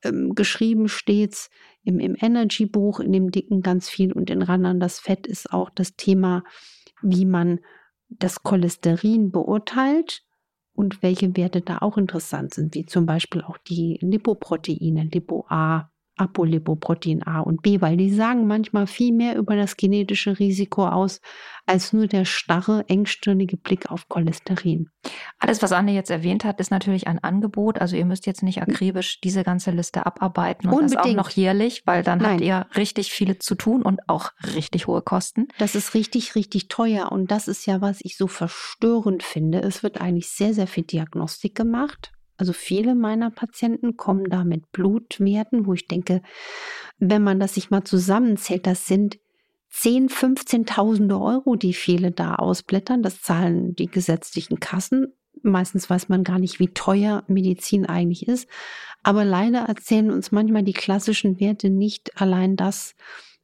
ähm, 0.04 0.34
geschrieben 0.34 0.88
steht's 0.88 1.50
im, 1.84 2.00
im 2.00 2.16
Energy-Buch, 2.20 3.00
in 3.00 3.12
dem 3.12 3.32
dicken 3.32 3.62
ganz 3.62 3.90
viel 3.90 4.12
und 4.14 4.30
in 4.30 4.42
Randern 4.42 4.80
das 4.80 5.00
Fett 5.00 5.28
ist 5.28 5.52
auch 5.52 5.70
das 5.70 5.96
Thema, 5.96 6.44
wie 7.02 7.26
man 7.26 7.60
das 8.10 8.44
Cholesterin 8.44 9.32
beurteilt 9.32 10.24
und 10.74 11.02
welche 11.04 11.36
Werte 11.36 11.62
da 11.62 11.80
auch 11.80 11.98
interessant 11.98 12.54
sind, 12.54 12.76
wie 12.76 12.86
zum 12.86 13.06
Beispiel 13.06 13.42
auch 13.42 13.58
die 13.58 13.98
Lipoproteine, 14.02 15.04
Lipo-A, 15.04 15.92
Apolipoprotein 16.22 17.26
A 17.26 17.40
und 17.40 17.62
B, 17.64 17.82
weil 17.82 17.98
die 17.98 18.14
sagen 18.14 18.48
manchmal 18.48 18.88
viel 18.88 19.14
mehr 19.14 19.36
über 19.36 19.56
das 19.56 19.76
genetische 19.76 20.38
Risiko 20.38 20.88
aus, 20.88 21.20
als 21.66 21.94
nur 21.94 22.08
der 22.08 22.26
starre, 22.26 22.86
engstirnige 22.88 23.58
Blick 23.58 23.90
auf 23.90 24.08
Cholesterin. 24.08 24.90
Alles, 25.40 25.62
was 25.62 25.72
Anne 25.72 25.94
jetzt 25.94 26.12
erwähnt 26.12 26.46
hat, 26.46 26.60
ist 26.60 26.70
natürlich 26.70 27.08
ein 27.08 27.20
Angebot. 27.24 27.80
Also 27.82 27.96
ihr 27.96 28.06
müsst 28.06 28.26
jetzt 28.28 28.44
nicht 28.44 28.62
akribisch 28.62 29.20
diese 29.22 29.44
ganze 29.44 29.72
Liste 29.72 30.06
abarbeiten 30.06 30.68
und 30.68 30.74
Unbedingt. 30.74 31.00
das 31.00 31.06
auch 31.06 31.16
noch 31.16 31.30
jährlich, 31.32 31.84
weil 31.86 32.04
dann 32.04 32.20
Nein. 32.20 32.34
habt 32.34 32.42
ihr 32.42 32.68
richtig 32.76 33.12
viele 33.12 33.40
zu 33.40 33.56
tun 33.56 33.82
und 33.82 34.08
auch 34.08 34.32
richtig 34.56 34.88
hohe 34.88 35.02
Kosten. 35.02 35.48
Das 35.58 35.76
ist 35.76 35.94
richtig, 35.94 36.36
richtig 36.36 36.68
teuer 36.68 37.12
und 37.12 37.32
das 37.32 37.48
ist 37.48 37.66
ja, 37.66 37.82
was 37.82 38.00
ich 38.02 38.18
so 38.18 38.28
verstörend 38.28 39.24
finde. 39.24 39.60
Es 39.60 39.82
wird 39.82 40.00
eigentlich 40.00 40.30
sehr, 40.30 40.54
sehr 40.54 40.68
viel 40.68 40.84
Diagnostik 40.84 41.56
gemacht 41.56 42.12
also 42.42 42.54
viele 42.54 42.96
meiner 42.96 43.30
Patienten 43.30 43.98
kommen 43.98 44.26
da 44.26 44.44
mit 44.44 44.72
Blutwerten, 44.72 45.68
wo 45.68 45.74
ich 45.74 45.88
denke, 45.88 46.24
wenn 46.98 47.24
man 47.24 47.40
das 47.40 47.54
sich 47.54 47.70
mal 47.70 47.84
zusammenzählt, 47.84 48.66
das 48.66 48.88
sind 48.88 49.20
10, 49.70 50.10
15.000 50.10 51.22
Euro, 51.22 51.56
die 51.56 51.74
viele 51.74 52.12
da 52.12 52.36
ausblättern. 52.36 53.04
Das 53.04 53.22
zahlen 53.22 53.76
die 53.76 53.86
gesetzlichen 53.86 54.60
Kassen. 54.60 55.14
Meistens 55.44 55.88
weiß 55.88 56.10
man 56.10 56.24
gar 56.24 56.40
nicht, 56.40 56.60
wie 56.60 56.70
teuer 56.70 57.24
Medizin 57.28 57.86
eigentlich 57.86 58.28
ist. 58.28 58.50
Aber 59.04 59.24
leider 59.24 59.60
erzählen 59.60 60.10
uns 60.10 60.32
manchmal 60.32 60.64
die 60.64 60.74
klassischen 60.74 61.40
Werte 61.40 61.70
nicht 61.70 62.20
allein 62.20 62.56
das, 62.56 62.96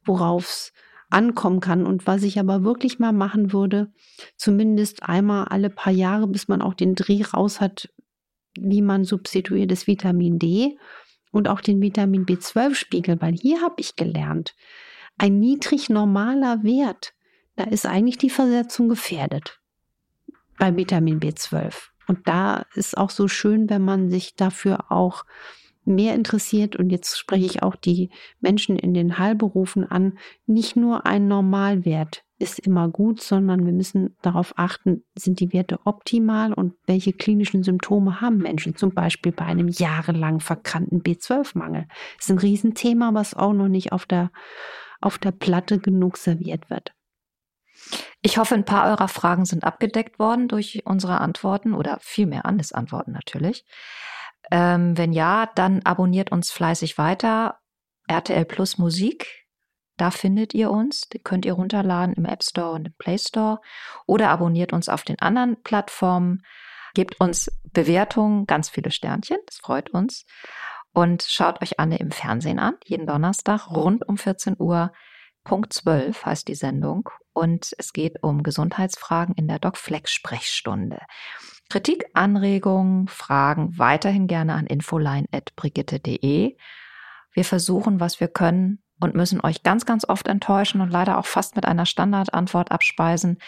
worauf 0.04 0.44
es 0.48 0.72
ankommen 1.08 1.60
kann. 1.60 1.86
Und 1.86 2.08
was 2.08 2.24
ich 2.24 2.40
aber 2.40 2.64
wirklich 2.64 2.98
mal 2.98 3.12
machen 3.12 3.52
würde, 3.52 3.92
zumindest 4.36 5.04
einmal 5.04 5.44
alle 5.44 5.70
paar 5.70 5.92
Jahre, 5.92 6.26
bis 6.26 6.48
man 6.48 6.62
auch 6.62 6.74
den 6.74 6.96
Dreh 6.96 7.22
raus 7.22 7.60
hat, 7.60 7.90
wie 8.60 8.82
man 8.82 9.04
substituiert 9.04 9.70
das 9.70 9.86
Vitamin 9.86 10.38
D 10.38 10.78
und 11.30 11.48
auch 11.48 11.60
den 11.60 11.80
Vitamin 11.80 12.26
B12-Spiegel, 12.26 13.20
weil 13.20 13.34
hier 13.34 13.60
habe 13.60 13.76
ich 13.78 13.96
gelernt, 13.96 14.54
ein 15.18 15.38
niedrig 15.38 15.90
normaler 15.90 16.62
Wert, 16.62 17.14
da 17.56 17.64
ist 17.64 17.86
eigentlich 17.86 18.18
die 18.18 18.30
Versetzung 18.30 18.88
gefährdet 18.88 19.60
bei 20.58 20.76
Vitamin 20.76 21.20
B12. 21.20 21.74
Und 22.06 22.26
da 22.26 22.64
ist 22.74 22.96
auch 22.96 23.10
so 23.10 23.28
schön, 23.28 23.68
wenn 23.68 23.82
man 23.82 24.10
sich 24.10 24.34
dafür 24.34 24.90
auch 24.90 25.24
mehr 25.84 26.14
interessiert, 26.14 26.76
und 26.76 26.90
jetzt 26.90 27.18
spreche 27.18 27.46
ich 27.46 27.62
auch 27.62 27.76
die 27.76 28.10
Menschen 28.40 28.78
in 28.78 28.94
den 28.94 29.18
Heilberufen 29.18 29.84
an, 29.84 30.18
nicht 30.46 30.76
nur 30.76 31.06
ein 31.06 31.28
Normalwert 31.28 32.24
ist 32.38 32.58
immer 32.60 32.88
gut, 32.88 33.20
sondern 33.20 33.66
wir 33.66 33.72
müssen 33.72 34.16
darauf 34.22 34.54
achten, 34.56 35.04
sind 35.16 35.40
die 35.40 35.52
Werte 35.52 35.80
optimal 35.84 36.52
und 36.52 36.74
welche 36.86 37.12
klinischen 37.12 37.62
Symptome 37.62 38.20
haben 38.20 38.38
Menschen, 38.38 38.76
zum 38.76 38.94
Beispiel 38.94 39.32
bei 39.32 39.44
einem 39.44 39.68
jahrelang 39.68 40.40
verkannten 40.40 41.02
B12-Mangel. 41.02 41.86
Das 42.16 42.26
ist 42.26 42.30
ein 42.30 42.38
Riesenthema, 42.38 43.12
was 43.12 43.34
auch 43.34 43.52
noch 43.52 43.68
nicht 43.68 43.92
auf 43.92 44.06
der, 44.06 44.30
auf 45.00 45.18
der 45.18 45.32
Platte 45.32 45.78
genug 45.78 46.16
serviert 46.16 46.70
wird. 46.70 46.92
Ich 48.22 48.38
hoffe, 48.38 48.54
ein 48.54 48.64
paar 48.64 48.90
eurer 48.90 49.08
Fragen 49.08 49.44
sind 49.44 49.64
abgedeckt 49.64 50.18
worden 50.18 50.48
durch 50.48 50.82
unsere 50.84 51.20
Antworten 51.20 51.74
oder 51.74 51.98
vielmehr 52.00 52.46
Annes 52.46 52.72
Antworten 52.72 53.12
natürlich. 53.12 53.64
Ähm, 54.50 54.96
wenn 54.96 55.12
ja, 55.12 55.50
dann 55.54 55.82
abonniert 55.82 56.32
uns 56.32 56.50
fleißig 56.50 56.98
weiter. 56.98 57.58
RTL 58.08 58.44
Plus 58.44 58.78
Musik 58.78 59.37
da 59.98 60.10
findet 60.10 60.54
ihr 60.54 60.70
uns. 60.70 61.08
Die 61.08 61.18
könnt 61.18 61.44
ihr 61.44 61.52
runterladen 61.52 62.14
im 62.14 62.24
App 62.24 62.42
Store 62.42 62.72
und 62.72 62.86
im 62.86 62.94
Play 62.94 63.18
Store 63.18 63.60
oder 64.06 64.30
abonniert 64.30 64.72
uns 64.72 64.88
auf 64.88 65.02
den 65.02 65.18
anderen 65.18 65.62
Plattformen. 65.62 66.42
Gebt 66.94 67.20
uns 67.20 67.50
Bewertungen, 67.64 68.46
ganz 68.46 68.70
viele 68.70 68.90
Sternchen, 68.90 69.38
das 69.46 69.58
freut 69.58 69.90
uns. 69.90 70.24
Und 70.92 71.22
schaut 71.22 71.62
euch 71.62 71.78
Anne 71.78 71.98
im 71.98 72.10
Fernsehen 72.10 72.58
an, 72.58 72.76
jeden 72.84 73.06
Donnerstag 73.06 73.70
rund 73.70 74.08
um 74.08 74.16
14 74.16 74.56
Uhr. 74.58 74.92
Punkt 75.44 75.72
12 75.72 76.24
heißt 76.24 76.48
die 76.48 76.54
Sendung. 76.54 77.10
Und 77.32 77.72
es 77.78 77.92
geht 77.92 78.22
um 78.22 78.42
Gesundheitsfragen 78.42 79.34
in 79.36 79.46
der 79.46 79.58
DocFlex 79.58 80.10
Sprechstunde. 80.10 80.98
Kritik, 81.70 82.06
Anregungen, 82.14 83.06
Fragen 83.08 83.78
weiterhin 83.78 84.26
gerne 84.26 84.54
an 84.54 84.66
infoline.brigitte.de. 84.66 86.56
Wir 87.32 87.44
versuchen, 87.44 88.00
was 88.00 88.18
wir 88.20 88.28
können, 88.28 88.82
und 89.00 89.14
müssen 89.14 89.40
euch 89.40 89.62
ganz, 89.62 89.86
ganz 89.86 90.08
oft 90.08 90.28
enttäuschen 90.28 90.80
und 90.80 90.90
leider 90.90 91.18
auch 91.18 91.26
fast 91.26 91.56
mit 91.56 91.64
einer 91.64 91.86
Standardantwort 91.86 92.70
abspeisen. 92.70 93.38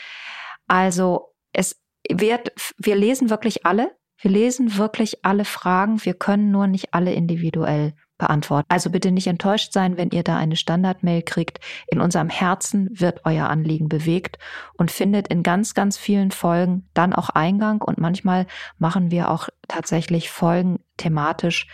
Also 0.66 1.34
es 1.52 1.82
wird, 2.08 2.52
wir 2.78 2.96
lesen 2.96 3.30
wirklich 3.30 3.66
alle, 3.66 3.96
wir 4.20 4.30
lesen 4.30 4.76
wirklich 4.76 5.24
alle 5.24 5.44
Fragen, 5.44 6.04
wir 6.04 6.14
können 6.14 6.50
nur 6.50 6.66
nicht 6.66 6.94
alle 6.94 7.12
individuell 7.12 7.94
beantworten. 8.20 8.66
Also 8.68 8.90
bitte 8.90 9.10
nicht 9.10 9.26
enttäuscht 9.26 9.72
sein, 9.72 9.96
wenn 9.96 10.10
ihr 10.10 10.22
da 10.22 10.36
eine 10.36 10.54
Standardmail 10.54 11.22
kriegt. 11.22 11.58
In 11.88 12.00
unserem 12.00 12.28
Herzen 12.28 12.88
wird 12.92 13.22
euer 13.24 13.48
Anliegen 13.48 13.88
bewegt 13.88 14.38
und 14.74 14.92
findet 14.92 15.26
in 15.26 15.42
ganz, 15.42 15.74
ganz 15.74 15.96
vielen 15.96 16.30
Folgen 16.30 16.88
dann 16.94 17.12
auch 17.12 17.30
Eingang. 17.30 17.82
Und 17.82 17.98
manchmal 17.98 18.46
machen 18.78 19.10
wir 19.10 19.30
auch 19.30 19.48
tatsächlich 19.66 20.30
Folgen 20.30 20.78
thematisch, 20.98 21.66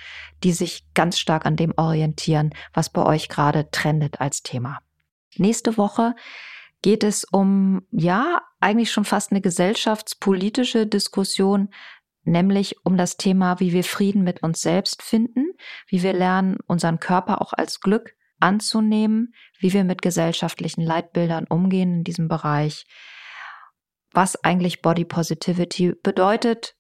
die 0.42 0.52
sich 0.52 0.86
ganz 0.94 1.18
stark 1.18 1.44
an 1.44 1.56
dem 1.56 1.74
orientieren, 1.76 2.50
was 2.72 2.88
bei 2.88 3.04
euch 3.04 3.28
gerade 3.28 3.70
trendet 3.70 4.20
als 4.20 4.42
Thema. 4.42 4.78
Nächste 5.36 5.76
Woche 5.76 6.14
geht 6.82 7.02
es 7.02 7.24
um, 7.24 7.82
ja, 7.90 8.40
eigentlich 8.60 8.92
schon 8.92 9.04
fast 9.04 9.32
eine 9.32 9.40
gesellschaftspolitische 9.40 10.86
Diskussion, 10.86 11.70
nämlich 12.26 12.76
um 12.84 12.96
das 12.96 13.16
Thema, 13.16 13.60
wie 13.60 13.72
wir 13.72 13.84
Frieden 13.84 14.22
mit 14.22 14.42
uns 14.42 14.60
selbst 14.60 15.02
finden, 15.02 15.52
wie 15.88 16.02
wir 16.02 16.12
lernen, 16.12 16.58
unseren 16.66 17.00
Körper 17.00 17.40
auch 17.40 17.52
als 17.52 17.80
Glück 17.80 18.14
anzunehmen, 18.40 19.34
wie 19.58 19.72
wir 19.72 19.84
mit 19.84 20.02
gesellschaftlichen 20.02 20.82
Leitbildern 20.82 21.46
umgehen 21.48 21.94
in 21.94 22.04
diesem 22.04 22.28
Bereich, 22.28 22.86
was 24.12 24.42
eigentlich 24.44 24.82
Body 24.82 25.04
Positivity 25.04 25.94
bedeutet 26.02 26.74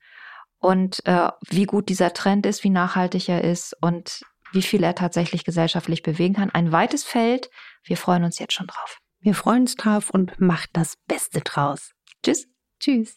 und 0.58 1.04
äh, 1.06 1.28
wie 1.48 1.64
gut 1.64 1.88
dieser 1.88 2.12
Trend 2.12 2.46
ist, 2.46 2.64
wie 2.64 2.70
nachhaltig 2.70 3.28
er 3.28 3.44
ist 3.44 3.76
und 3.80 4.22
wie 4.52 4.62
viel 4.62 4.82
er 4.82 4.94
tatsächlich 4.94 5.44
gesellschaftlich 5.44 6.02
bewegen 6.02 6.34
kann. 6.34 6.50
Ein 6.50 6.72
weites 6.72 7.04
Feld. 7.04 7.50
Wir 7.84 7.96
freuen 7.96 8.24
uns 8.24 8.38
jetzt 8.38 8.54
schon 8.54 8.66
drauf. 8.66 8.98
Wir 9.20 9.34
freuen 9.34 9.62
uns 9.62 9.74
drauf 9.74 10.10
und 10.10 10.40
macht 10.40 10.70
das 10.72 10.96
Beste 11.06 11.40
draus. 11.40 11.92
Tschüss. 12.22 12.46
Tschüss. 12.78 13.16